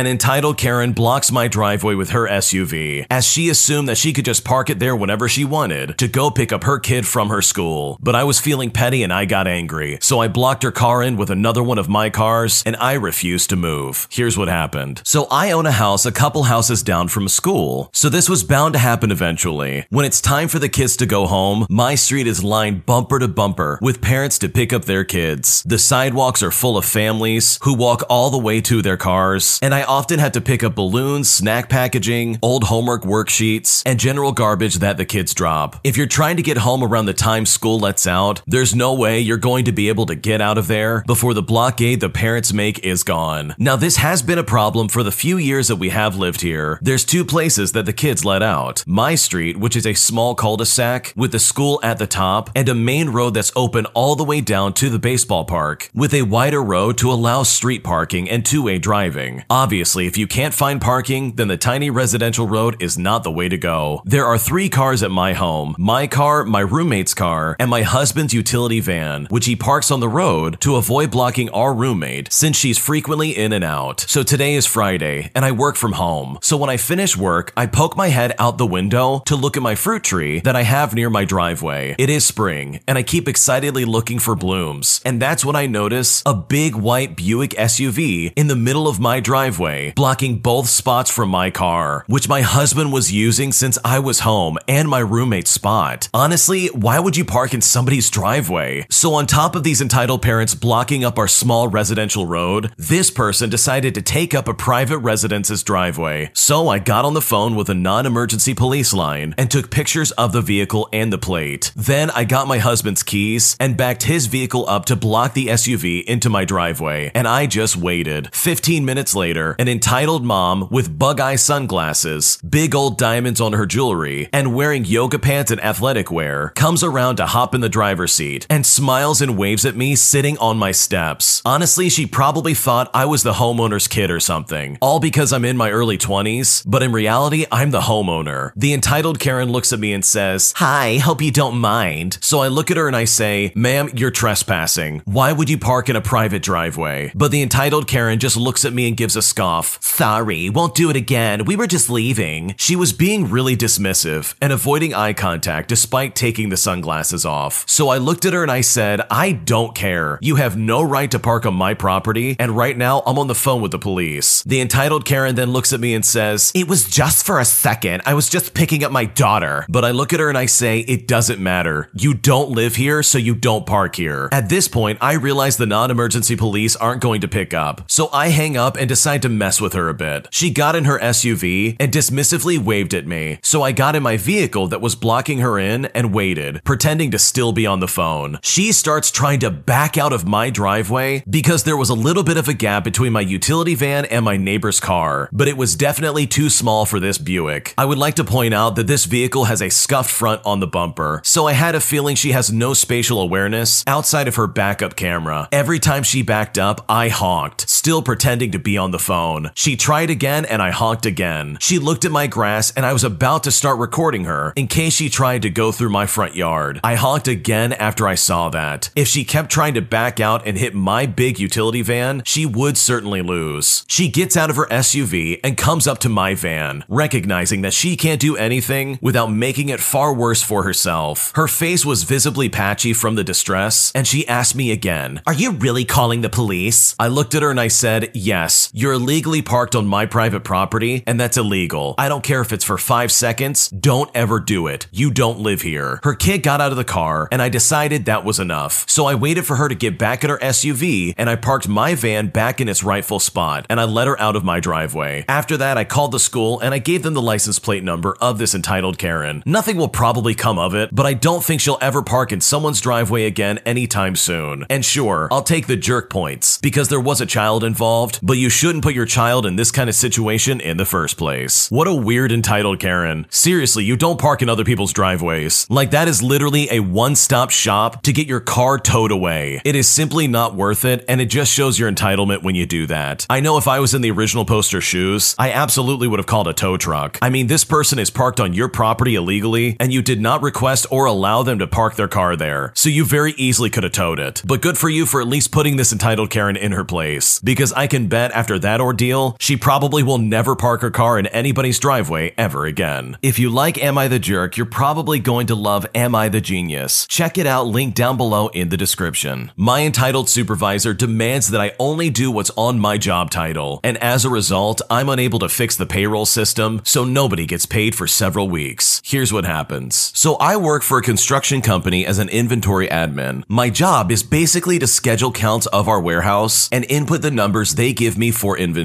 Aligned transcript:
an 0.00 0.06
entitled 0.06 0.56
Karen 0.56 0.94
blocks 0.94 1.30
my 1.30 1.46
driveway 1.46 1.94
with 1.94 2.10
her 2.10 2.26
SUV, 2.26 3.04
as 3.10 3.26
she 3.26 3.50
assumed 3.50 3.86
that 3.86 3.98
she 3.98 4.14
could 4.14 4.24
just 4.24 4.46
park 4.46 4.70
it 4.70 4.78
there 4.78 4.96
whenever 4.96 5.28
she 5.28 5.44
wanted 5.44 5.98
to 5.98 6.08
go 6.08 6.30
pick 6.30 6.54
up 6.54 6.64
her 6.64 6.78
kid 6.78 7.06
from 7.06 7.28
her 7.28 7.42
school. 7.42 7.98
But 8.00 8.14
I 8.14 8.24
was 8.24 8.40
feeling 8.40 8.70
petty 8.70 9.02
and 9.02 9.12
I 9.12 9.26
got 9.26 9.46
angry, 9.46 9.98
so 10.00 10.18
I 10.20 10.28
blocked 10.28 10.62
her 10.62 10.72
car 10.72 11.02
in 11.02 11.18
with 11.18 11.28
another 11.28 11.62
one 11.62 11.76
of 11.76 11.90
my 11.90 12.08
cars 12.08 12.62
and 12.64 12.76
I 12.76 12.94
refused 12.94 13.50
to 13.50 13.56
move. 13.56 14.08
Here's 14.10 14.38
what 14.38 14.48
happened. 14.48 15.02
So 15.04 15.26
I 15.30 15.50
own 15.50 15.66
a 15.66 15.72
house 15.72 16.06
a 16.06 16.12
couple 16.12 16.44
houses 16.44 16.82
down 16.82 17.08
from 17.08 17.28
school, 17.28 17.90
so 17.92 18.08
this 18.08 18.30
was 18.30 18.42
bound 18.42 18.72
to 18.72 18.78
happen 18.78 19.10
eventually. 19.10 19.84
When 19.90 20.06
it's 20.06 20.22
time 20.22 20.48
for 20.48 20.58
the 20.58 20.70
kids 20.70 20.96
to 20.96 21.04
go 21.04 21.26
home, 21.26 21.66
my 21.68 21.94
street 21.94 22.26
is 22.26 22.42
lined 22.42 22.86
bumper 22.86 23.18
to 23.18 23.28
bumper 23.28 23.78
with 23.82 24.00
parents 24.00 24.38
to 24.38 24.48
pick 24.48 24.72
up 24.72 24.86
their 24.86 25.04
kids. 25.04 25.62
The 25.64 25.78
sidewalks 25.78 26.42
are 26.42 26.50
full 26.50 26.78
of 26.78 26.86
families 26.86 27.58
who 27.64 27.74
walk 27.74 28.02
all 28.08 28.30
the 28.30 28.38
way 28.38 28.62
to 28.62 28.80
their 28.80 28.96
cars, 28.96 29.58
and 29.60 29.74
I 29.74 29.82
often 29.90 30.20
have 30.20 30.30
to 30.30 30.40
pick 30.40 30.62
up 30.62 30.76
balloons, 30.76 31.28
snack 31.28 31.68
packaging, 31.68 32.38
old 32.42 32.62
homework 32.62 33.02
worksheets, 33.02 33.82
and 33.84 33.98
general 33.98 34.30
garbage 34.30 34.76
that 34.76 34.96
the 34.96 35.04
kids 35.04 35.34
drop. 35.34 35.74
If 35.82 35.96
you're 35.96 36.06
trying 36.06 36.36
to 36.36 36.44
get 36.44 36.58
home 36.58 36.84
around 36.84 37.06
the 37.06 37.12
time 37.12 37.44
school 37.44 37.80
lets 37.80 38.06
out, 38.06 38.40
there's 38.46 38.72
no 38.72 38.94
way 38.94 39.18
you're 39.18 39.36
going 39.36 39.64
to 39.64 39.72
be 39.72 39.88
able 39.88 40.06
to 40.06 40.14
get 40.14 40.40
out 40.40 40.58
of 40.58 40.68
there 40.68 41.02
before 41.08 41.34
the 41.34 41.42
blockade 41.42 41.98
the 41.98 42.08
parents 42.08 42.52
make 42.52 42.78
is 42.84 43.02
gone. 43.02 43.56
Now, 43.58 43.74
this 43.74 43.96
has 43.96 44.22
been 44.22 44.38
a 44.38 44.44
problem 44.44 44.86
for 44.86 45.02
the 45.02 45.10
few 45.10 45.38
years 45.38 45.66
that 45.66 45.76
we 45.76 45.88
have 45.88 46.14
lived 46.14 46.42
here. 46.42 46.78
There's 46.80 47.04
two 47.04 47.24
places 47.24 47.72
that 47.72 47.84
the 47.84 47.92
kids 47.92 48.24
let 48.24 48.44
out 48.44 48.84
my 48.86 49.16
street, 49.16 49.56
which 49.56 49.74
is 49.74 49.88
a 49.88 49.94
small 49.94 50.36
cul 50.36 50.56
de 50.56 50.66
sac 50.66 51.12
with 51.16 51.32
the 51.32 51.40
school 51.40 51.80
at 51.82 51.98
the 51.98 52.06
top, 52.06 52.48
and 52.54 52.68
a 52.68 52.74
main 52.76 53.08
road 53.08 53.34
that's 53.34 53.50
open 53.56 53.86
all 53.86 54.14
the 54.14 54.22
way 54.22 54.40
down 54.40 54.72
to 54.74 54.88
the 54.88 55.00
baseball 55.00 55.44
park, 55.44 55.90
with 55.92 56.14
a 56.14 56.22
wider 56.22 56.62
road 56.62 56.96
to 56.98 57.10
allow 57.10 57.42
street 57.42 57.82
parking 57.82 58.30
and 58.30 58.46
two 58.46 58.62
way 58.62 58.78
driving. 58.78 59.42
Obviously, 59.50 59.79
if 59.80 60.18
you 60.18 60.26
can't 60.26 60.52
find 60.54 60.80
parking, 60.80 61.32
then 61.36 61.48
the 61.48 61.56
tiny 61.56 61.88
residential 61.88 62.46
road 62.46 62.80
is 62.82 62.98
not 62.98 63.24
the 63.24 63.30
way 63.30 63.48
to 63.48 63.56
go. 63.56 64.02
There 64.04 64.26
are 64.26 64.38
three 64.38 64.68
cars 64.68 65.02
at 65.02 65.10
my 65.10 65.32
home 65.32 65.74
my 65.78 66.06
car, 66.06 66.44
my 66.44 66.60
roommate's 66.60 67.14
car, 67.14 67.56
and 67.58 67.70
my 67.70 67.82
husband's 67.82 68.34
utility 68.34 68.80
van, 68.80 69.26
which 69.30 69.46
he 69.46 69.56
parks 69.56 69.90
on 69.90 70.00
the 70.00 70.08
road 70.08 70.60
to 70.60 70.76
avoid 70.76 71.10
blocking 71.10 71.48
our 71.50 71.72
roommate 71.72 72.32
since 72.32 72.56
she's 72.56 72.76
frequently 72.78 73.30
in 73.30 73.52
and 73.52 73.64
out. 73.64 74.00
So 74.00 74.22
today 74.22 74.54
is 74.54 74.66
Friday, 74.66 75.30
and 75.34 75.44
I 75.44 75.52
work 75.52 75.76
from 75.76 75.92
home. 75.92 76.38
So 76.42 76.56
when 76.56 76.70
I 76.70 76.76
finish 76.76 77.16
work, 77.16 77.52
I 77.56 77.66
poke 77.66 77.96
my 77.96 78.08
head 78.08 78.34
out 78.38 78.58
the 78.58 78.66
window 78.66 79.22
to 79.26 79.36
look 79.36 79.56
at 79.56 79.62
my 79.62 79.74
fruit 79.74 80.04
tree 80.04 80.40
that 80.40 80.56
I 80.56 80.62
have 80.62 80.94
near 80.94 81.08
my 81.10 81.24
driveway. 81.24 81.94
It 81.98 82.10
is 82.10 82.24
spring, 82.24 82.80
and 82.86 82.98
I 82.98 83.02
keep 83.02 83.28
excitedly 83.28 83.84
looking 83.84 84.18
for 84.18 84.36
blooms. 84.36 85.00
And 85.04 85.22
that's 85.22 85.44
when 85.44 85.56
I 85.56 85.66
notice 85.66 86.22
a 86.26 86.34
big 86.34 86.74
white 86.74 87.16
Buick 87.16 87.52
SUV 87.52 88.32
in 88.36 88.48
the 88.48 88.56
middle 88.56 88.88
of 88.88 89.00
my 89.00 89.20
driveway, 89.20 89.69
blocking 89.94 90.38
both 90.38 90.68
spots 90.68 91.10
from 91.10 91.28
my 91.28 91.50
car, 91.50 92.04
which 92.06 92.28
my 92.28 92.42
husband 92.42 92.92
was 92.92 93.12
using 93.12 93.52
since 93.52 93.78
I 93.84 93.98
was 93.98 94.20
home 94.20 94.58
and 94.68 94.88
my 94.88 95.00
roommate's 95.00 95.50
spot. 95.50 96.08
Honestly, 96.12 96.66
why 96.68 96.98
would 96.98 97.16
you 97.16 97.24
park 97.24 97.54
in 97.54 97.60
somebody's 97.60 98.10
driveway? 98.10 98.86
So, 98.90 99.14
on 99.14 99.26
top 99.26 99.54
of 99.54 99.62
these 99.62 99.80
entitled 99.80 100.22
parents 100.22 100.54
blocking 100.54 101.04
up 101.04 101.18
our 101.18 101.28
small 101.28 101.68
residential 101.68 102.26
road, 102.26 102.72
this 102.76 103.10
person 103.10 103.50
decided 103.50 103.94
to 103.94 104.02
take 104.02 104.34
up 104.34 104.48
a 104.48 104.54
private 104.54 104.98
residence's 104.98 105.62
driveway. 105.62 106.30
So, 106.34 106.68
I 106.68 106.78
got 106.78 107.04
on 107.04 107.14
the 107.14 107.20
phone 107.20 107.54
with 107.56 107.68
a 107.68 107.74
non 107.74 108.06
emergency 108.06 108.54
police 108.54 108.92
line 108.92 109.34
and 109.38 109.50
took 109.50 109.70
pictures 109.70 110.10
of 110.12 110.32
the 110.32 110.42
vehicle 110.42 110.88
and 110.92 111.12
the 111.12 111.18
plate. 111.18 111.72
Then, 111.76 112.10
I 112.10 112.24
got 112.24 112.48
my 112.48 112.58
husband's 112.58 113.02
keys 113.02 113.56
and 113.58 113.76
backed 113.76 114.04
his 114.04 114.26
vehicle 114.26 114.68
up 114.68 114.84
to 114.86 114.96
block 114.96 115.34
the 115.34 115.46
SUV 115.48 116.04
into 116.04 116.28
my 116.30 116.44
driveway, 116.44 117.10
and 117.14 117.26
I 117.28 117.46
just 117.46 117.76
waited. 117.76 118.34
15 118.34 118.84
minutes 118.84 119.14
later, 119.14 119.56
an 119.60 119.68
entitled 119.68 120.24
mom 120.24 120.66
with 120.70 120.98
bug 120.98 121.20
eye 121.20 121.36
sunglasses, 121.36 122.38
big 122.38 122.74
old 122.74 122.96
diamonds 122.96 123.42
on 123.42 123.52
her 123.52 123.66
jewelry, 123.66 124.26
and 124.32 124.54
wearing 124.54 124.86
yoga 124.86 125.18
pants 125.18 125.50
and 125.50 125.62
athletic 125.62 126.10
wear 126.10 126.48
comes 126.56 126.82
around 126.82 127.16
to 127.16 127.26
hop 127.26 127.54
in 127.54 127.60
the 127.60 127.68
driver's 127.68 128.10
seat 128.10 128.46
and 128.48 128.64
smiles 128.64 129.20
and 129.20 129.36
waves 129.36 129.66
at 129.66 129.76
me 129.76 129.94
sitting 129.94 130.38
on 130.38 130.56
my 130.56 130.72
steps. 130.72 131.42
Honestly, 131.44 131.90
she 131.90 132.06
probably 132.06 132.54
thought 132.54 132.90
I 132.94 133.04
was 133.04 133.22
the 133.22 133.34
homeowner's 133.34 133.86
kid 133.86 134.10
or 134.10 134.18
something, 134.18 134.78
all 134.80 134.98
because 134.98 135.30
I'm 135.30 135.44
in 135.44 135.58
my 135.58 135.70
early 135.70 135.98
20s, 135.98 136.62
but 136.66 136.82
in 136.82 136.90
reality, 136.90 137.44
I'm 137.52 137.70
the 137.70 137.82
homeowner. 137.82 138.52
The 138.56 138.72
entitled 138.72 139.20
Karen 139.20 139.52
looks 139.52 139.74
at 139.74 139.78
me 139.78 139.92
and 139.92 140.02
says, 140.02 140.54
Hi, 140.56 140.96
hope 140.96 141.20
you 141.20 141.30
don't 141.30 141.58
mind. 141.58 142.16
So 142.22 142.40
I 142.40 142.48
look 142.48 142.70
at 142.70 142.78
her 142.78 142.86
and 142.86 142.96
I 142.96 143.04
say, 143.04 143.52
Ma'am, 143.54 143.90
you're 143.94 144.10
trespassing. 144.10 145.02
Why 145.04 145.32
would 145.32 145.50
you 145.50 145.58
park 145.58 145.90
in 145.90 145.96
a 145.96 146.00
private 146.00 146.42
driveway? 146.42 147.12
But 147.14 147.30
the 147.30 147.42
entitled 147.42 147.86
Karen 147.86 148.18
just 148.18 148.38
looks 148.38 148.64
at 148.64 148.72
me 148.72 148.88
and 148.88 148.96
gives 148.96 149.16
a 149.16 149.20
scoff. 149.20 149.49
Sorry, 149.80 150.48
won't 150.48 150.74
do 150.74 150.90
it 150.90 150.96
again. 150.96 151.44
We 151.44 151.56
were 151.56 151.66
just 151.66 151.90
leaving. 151.90 152.54
She 152.56 152.76
was 152.76 152.92
being 152.92 153.30
really 153.30 153.56
dismissive 153.56 154.34
and 154.40 154.52
avoiding 154.52 154.94
eye 154.94 155.12
contact 155.12 155.68
despite 155.68 156.14
taking 156.14 156.50
the 156.50 156.56
sunglasses 156.56 157.26
off. 157.26 157.64
So 157.68 157.88
I 157.88 157.98
looked 157.98 158.24
at 158.24 158.32
her 158.32 158.42
and 158.42 158.50
I 158.50 158.60
said, 158.60 159.00
I 159.10 159.32
don't 159.32 159.74
care. 159.74 160.18
You 160.22 160.36
have 160.36 160.56
no 160.56 160.82
right 160.82 161.10
to 161.10 161.18
park 161.18 161.46
on 161.46 161.54
my 161.54 161.74
property, 161.74 162.36
and 162.38 162.56
right 162.56 162.76
now 162.76 163.02
I'm 163.06 163.18
on 163.18 163.26
the 163.26 163.34
phone 163.34 163.60
with 163.60 163.72
the 163.72 163.78
police. 163.78 164.42
The 164.44 164.60
entitled 164.60 165.04
Karen 165.04 165.34
then 165.34 165.50
looks 165.50 165.72
at 165.72 165.80
me 165.80 165.94
and 165.94 166.04
says, 166.04 166.52
It 166.54 166.68
was 166.68 166.88
just 166.88 167.26
for 167.26 167.40
a 167.40 167.44
second. 167.44 168.02
I 168.06 168.14
was 168.14 168.28
just 168.28 168.54
picking 168.54 168.84
up 168.84 168.92
my 168.92 169.06
daughter. 169.06 169.66
But 169.68 169.84
I 169.84 169.90
look 169.90 170.12
at 170.12 170.20
her 170.20 170.28
and 170.28 170.38
I 170.38 170.46
say, 170.46 170.80
It 170.80 171.08
doesn't 171.08 171.40
matter. 171.40 171.88
You 171.94 172.14
don't 172.14 172.50
live 172.50 172.76
here, 172.76 173.02
so 173.02 173.18
you 173.18 173.34
don't 173.34 173.66
park 173.66 173.96
here. 173.96 174.28
At 174.30 174.48
this 174.48 174.68
point, 174.68 174.98
I 175.00 175.14
realize 175.14 175.56
the 175.56 175.66
non 175.66 175.90
emergency 175.90 176.36
police 176.36 176.76
aren't 176.76 177.00
going 177.00 177.22
to 177.22 177.28
pick 177.28 177.54
up. 177.54 177.82
So 177.88 178.08
I 178.12 178.28
hang 178.28 178.56
up 178.56 178.76
and 178.76 178.88
decide 178.88 179.22
to 179.22 179.28
mess 179.30 179.60
with 179.60 179.72
her 179.72 179.88
a 179.88 179.94
bit. 179.94 180.28
She 180.30 180.50
got 180.50 180.76
in 180.76 180.84
her 180.84 180.98
SUV 180.98 181.76
and 181.80 181.92
dismissively 181.92 182.58
waved 182.58 182.94
at 182.94 183.06
me. 183.06 183.38
So 183.42 183.62
I 183.62 183.72
got 183.72 183.96
in 183.96 184.02
my 184.02 184.16
vehicle 184.16 184.66
that 184.68 184.80
was 184.80 184.94
blocking 184.94 185.38
her 185.38 185.58
in 185.58 185.86
and 185.86 186.14
waited, 186.14 186.62
pretending 186.64 187.10
to 187.10 187.18
still 187.18 187.52
be 187.52 187.66
on 187.66 187.80
the 187.80 187.88
phone. 187.88 188.38
She 188.42 188.72
starts 188.72 189.10
trying 189.10 189.40
to 189.40 189.50
back 189.50 189.96
out 189.96 190.12
of 190.12 190.26
my 190.26 190.50
driveway 190.50 191.22
because 191.28 191.64
there 191.64 191.76
was 191.76 191.90
a 191.90 191.94
little 191.94 192.22
bit 192.22 192.36
of 192.36 192.48
a 192.48 192.54
gap 192.54 192.84
between 192.84 193.12
my 193.12 193.20
utility 193.20 193.74
van 193.74 194.04
and 194.06 194.24
my 194.24 194.36
neighbor's 194.36 194.80
car, 194.80 195.28
but 195.32 195.48
it 195.48 195.56
was 195.56 195.76
definitely 195.76 196.26
too 196.26 196.50
small 196.50 196.86
for 196.86 197.00
this 197.00 197.18
Buick. 197.18 197.74
I 197.76 197.84
would 197.84 197.98
like 197.98 198.14
to 198.16 198.24
point 198.24 198.54
out 198.54 198.76
that 198.76 198.86
this 198.86 199.04
vehicle 199.04 199.44
has 199.44 199.62
a 199.62 199.70
scuffed 199.70 200.10
front 200.10 200.40
on 200.44 200.60
the 200.60 200.66
bumper, 200.66 201.20
so 201.24 201.46
I 201.46 201.52
had 201.52 201.74
a 201.74 201.80
feeling 201.80 202.16
she 202.16 202.32
has 202.32 202.52
no 202.52 202.74
spatial 202.74 203.20
awareness 203.20 203.84
outside 203.86 204.28
of 204.28 204.36
her 204.36 204.46
backup 204.46 204.96
camera. 204.96 205.48
Every 205.52 205.78
time 205.78 206.02
she 206.02 206.22
backed 206.22 206.58
up, 206.58 206.84
I 206.88 207.08
honked, 207.08 207.68
still 207.68 208.02
pretending 208.02 208.50
to 208.52 208.58
be 208.58 208.76
on 208.76 208.90
the 208.90 208.98
phone. 208.98 209.19
She 209.54 209.76
tried 209.76 210.10
again 210.10 210.44
and 210.44 210.62
I 210.62 210.70
honked 210.70 211.06
again. 211.06 211.58
She 211.60 211.78
looked 211.78 212.04
at 212.04 212.10
my 212.10 212.26
grass 212.26 212.72
and 212.72 212.86
I 212.86 212.92
was 212.92 213.04
about 213.04 213.44
to 213.44 213.50
start 213.50 213.78
recording 213.78 214.24
her 214.24 214.52
in 214.56 214.66
case 214.66 214.94
she 214.94 215.08
tried 215.10 215.42
to 215.42 215.50
go 215.50 215.72
through 215.72 215.90
my 215.90 216.06
front 216.06 216.34
yard. 216.34 216.80
I 216.82 216.94
honked 216.94 217.28
again 217.28 217.72
after 217.74 218.08
I 218.08 218.14
saw 218.14 218.48
that. 218.50 218.90
If 218.96 219.08
she 219.08 219.24
kept 219.24 219.50
trying 219.50 219.74
to 219.74 219.82
back 219.82 220.20
out 220.20 220.46
and 220.46 220.56
hit 220.56 220.74
my 220.74 221.06
big 221.06 221.38
utility 221.38 221.82
van, 221.82 222.22
she 222.24 222.46
would 222.46 222.76
certainly 222.78 223.22
lose. 223.22 223.84
She 223.88 224.08
gets 224.08 224.36
out 224.36 224.50
of 224.50 224.56
her 224.56 224.66
SUV 224.66 225.40
and 225.44 225.56
comes 225.56 225.86
up 225.86 225.98
to 225.98 226.08
my 226.08 226.34
van, 226.34 226.84
recognizing 226.88 227.62
that 227.62 227.74
she 227.74 227.96
can't 227.96 228.20
do 228.20 228.36
anything 228.36 228.98
without 229.02 229.28
making 229.28 229.68
it 229.68 229.80
far 229.80 230.14
worse 230.14 230.42
for 230.42 230.62
herself. 230.62 231.32
Her 231.34 231.48
face 231.48 231.84
was 231.84 232.04
visibly 232.04 232.48
patchy 232.48 232.92
from 232.92 233.14
the 233.16 233.24
distress, 233.24 233.92
and 233.94 234.06
she 234.06 234.26
asked 234.28 234.54
me 234.54 234.70
again, 234.70 235.22
Are 235.26 235.32
you 235.32 235.52
really 235.52 235.84
calling 235.84 236.22
the 236.22 236.28
police? 236.28 236.94
I 236.98 237.08
looked 237.08 237.34
at 237.34 237.42
her 237.42 237.50
and 237.50 237.60
I 237.60 237.68
said, 237.68 238.10
Yes, 238.14 238.70
you're 238.72 238.96
illegally 239.10 239.42
parked 239.42 239.74
on 239.74 239.88
my 239.88 240.06
private 240.06 240.44
property, 240.44 241.02
and 241.04 241.18
that's 241.18 241.36
illegal. 241.36 241.96
I 241.98 242.08
don't 242.08 242.22
care 242.22 242.40
if 242.40 242.52
it's 242.52 242.62
for 242.62 242.78
five 242.78 243.10
seconds, 243.10 243.68
don't 243.70 244.08
ever 244.14 244.38
do 244.38 244.68
it. 244.68 244.86
You 244.92 245.10
don't 245.10 245.40
live 245.40 245.62
here. 245.62 245.98
Her 246.04 246.14
kid 246.14 246.44
got 246.44 246.60
out 246.60 246.70
of 246.70 246.76
the 246.76 246.84
car, 246.84 247.26
and 247.32 247.42
I 247.42 247.48
decided 247.48 248.04
that 248.04 248.24
was 248.24 248.38
enough. 248.38 248.84
So 248.88 249.06
I 249.06 249.16
waited 249.16 249.46
for 249.46 249.56
her 249.56 249.68
to 249.68 249.74
get 249.74 249.98
back 249.98 250.22
in 250.22 250.30
her 250.30 250.38
SUV, 250.38 251.14
and 251.18 251.28
I 251.28 251.34
parked 251.34 251.66
my 251.66 251.96
van 251.96 252.28
back 252.28 252.60
in 252.60 252.68
its 252.68 252.84
rightful 252.84 253.18
spot, 253.18 253.66
and 253.68 253.80
I 253.80 253.84
let 253.84 254.06
her 254.06 254.18
out 254.20 254.36
of 254.36 254.44
my 254.44 254.60
driveway. 254.60 255.24
After 255.28 255.56
that, 255.56 255.76
I 255.76 255.82
called 255.82 256.12
the 256.12 256.20
school 256.20 256.60
and 256.60 256.72
I 256.72 256.78
gave 256.78 257.02
them 257.02 257.14
the 257.14 257.22
license 257.22 257.58
plate 257.58 257.82
number 257.82 258.16
of 258.20 258.38
this 258.38 258.54
entitled 258.54 258.96
Karen. 258.96 259.42
Nothing 259.44 259.76
will 259.76 259.88
probably 259.88 260.36
come 260.36 260.58
of 260.58 260.72
it, 260.74 260.94
but 260.94 261.06
I 261.06 261.14
don't 261.14 261.42
think 261.42 261.60
she'll 261.60 261.78
ever 261.80 262.02
park 262.02 262.30
in 262.30 262.40
someone's 262.40 262.80
driveway 262.80 263.24
again 263.24 263.58
anytime 263.66 264.14
soon. 264.14 264.66
And 264.70 264.84
sure, 264.84 265.26
I'll 265.32 265.42
take 265.42 265.66
the 265.66 265.76
jerk 265.76 266.10
points 266.10 266.58
because 266.58 266.88
there 266.88 267.00
was 267.00 267.20
a 267.20 267.26
child 267.26 267.64
involved, 267.64 268.20
but 268.22 268.34
you 268.34 268.48
shouldn't 268.48 268.84
put 268.84 268.94
your 268.94 268.99
child 269.06 269.46
in 269.46 269.56
this 269.56 269.70
kind 269.70 269.88
of 269.88 269.94
situation 269.94 270.60
in 270.60 270.76
the 270.76 270.84
first 270.84 271.16
place. 271.16 271.70
What 271.70 271.86
a 271.86 271.94
weird 271.94 272.32
entitled 272.32 272.80
Karen. 272.80 273.26
Seriously, 273.30 273.84
you 273.84 273.96
don't 273.96 274.20
park 274.20 274.42
in 274.42 274.48
other 274.48 274.64
people's 274.64 274.92
driveways. 274.92 275.66
Like 275.70 275.90
that 275.90 276.08
is 276.08 276.22
literally 276.22 276.68
a 276.70 276.80
one-stop 276.80 277.50
shop 277.50 278.02
to 278.02 278.12
get 278.12 278.26
your 278.26 278.40
car 278.40 278.78
towed 278.78 279.12
away. 279.12 279.60
It 279.64 279.76
is 279.76 279.88
simply 279.88 280.26
not 280.26 280.54
worth 280.54 280.84
it, 280.84 281.04
and 281.08 281.20
it 281.20 281.26
just 281.26 281.52
shows 281.52 281.78
your 281.78 281.90
entitlement 281.90 282.42
when 282.42 282.54
you 282.54 282.66
do 282.66 282.86
that. 282.86 283.26
I 283.28 283.40
know 283.40 283.56
if 283.56 283.68
I 283.68 283.80
was 283.80 283.94
in 283.94 284.02
the 284.02 284.10
original 284.10 284.44
poster 284.44 284.80
shoes, 284.80 285.34
I 285.38 285.52
absolutely 285.52 286.08
would 286.08 286.18
have 286.18 286.26
called 286.26 286.48
a 286.48 286.52
tow 286.52 286.76
truck. 286.76 287.18
I 287.22 287.30
mean, 287.30 287.46
this 287.46 287.64
person 287.64 287.98
is 287.98 288.10
parked 288.10 288.40
on 288.40 288.54
your 288.54 288.68
property 288.68 289.14
illegally, 289.14 289.76
and 289.80 289.92
you 289.92 290.02
did 290.02 290.20
not 290.20 290.42
request 290.42 290.86
or 290.90 291.06
allow 291.06 291.42
them 291.42 291.58
to 291.58 291.66
park 291.66 291.96
their 291.96 292.08
car 292.08 292.36
there, 292.36 292.72
so 292.74 292.88
you 292.88 293.04
very 293.04 293.32
easily 293.32 293.70
could 293.70 293.84
have 293.84 293.92
towed 293.92 294.18
it. 294.18 294.42
But 294.44 294.62
good 294.62 294.78
for 294.78 294.88
you 294.88 295.06
for 295.06 295.20
at 295.20 295.28
least 295.28 295.52
putting 295.52 295.76
this 295.76 295.92
entitled 295.92 296.30
Karen 296.30 296.56
in 296.56 296.72
her 296.72 296.84
place, 296.84 297.38
because 297.40 297.72
I 297.72 297.86
can 297.86 298.08
bet 298.08 298.32
after 298.32 298.58
that 298.58 298.80
ordeal, 298.90 299.36
she 299.38 299.56
probably 299.56 300.02
will 300.02 300.18
never 300.18 300.56
park 300.56 300.80
her 300.80 300.90
car 300.90 301.16
in 301.16 301.26
anybody's 301.28 301.78
driveway 301.78 302.34
ever 302.36 302.66
again. 302.66 303.16
If 303.22 303.38
you 303.38 303.48
like 303.48 303.78
Am 303.78 303.96
I 303.96 304.08
the 304.08 304.18
Jerk, 304.18 304.56
you're 304.56 304.66
probably 304.66 305.20
going 305.20 305.46
to 305.46 305.54
love 305.54 305.86
Am 305.94 306.12
I 306.12 306.28
the 306.28 306.40
Genius. 306.40 307.06
Check 307.06 307.38
it 307.38 307.46
out, 307.46 307.68
link 307.68 307.94
down 307.94 308.16
below 308.16 308.48
in 308.48 308.68
the 308.68 308.76
description. 308.76 309.52
My 309.54 309.82
entitled 309.82 310.28
supervisor 310.28 310.92
demands 310.92 311.50
that 311.50 311.60
I 311.60 311.70
only 311.78 312.10
do 312.10 312.32
what's 312.32 312.50
on 312.56 312.80
my 312.80 312.98
job 312.98 313.30
title, 313.30 313.78
and 313.84 313.96
as 313.98 314.24
a 314.24 314.28
result, 314.28 314.82
I'm 314.90 315.08
unable 315.08 315.38
to 315.38 315.48
fix 315.48 315.76
the 315.76 315.86
payroll 315.86 316.26
system, 316.26 316.80
so 316.84 317.04
nobody 317.04 317.46
gets 317.46 317.64
paid 317.64 317.94
for 317.94 318.08
several 318.08 318.48
weeks. 318.48 319.00
Here's 319.04 319.32
what 319.32 319.44
happens. 319.44 320.10
So 320.16 320.34
I 320.34 320.56
work 320.56 320.82
for 320.82 320.98
a 320.98 321.02
construction 321.02 321.60
company 321.60 322.04
as 322.04 322.18
an 322.18 322.28
inventory 322.28 322.88
admin. 322.88 323.44
My 323.46 323.70
job 323.70 324.10
is 324.10 324.24
basically 324.24 324.80
to 324.80 324.88
schedule 324.88 325.30
counts 325.30 325.66
of 325.66 325.86
our 325.86 326.00
warehouse 326.00 326.68
and 326.72 326.84
input 326.88 327.22
the 327.22 327.30
numbers 327.30 327.76
they 327.76 327.92
give 327.92 328.18
me 328.18 328.32
for 328.32 328.58
inventory. 328.58 328.79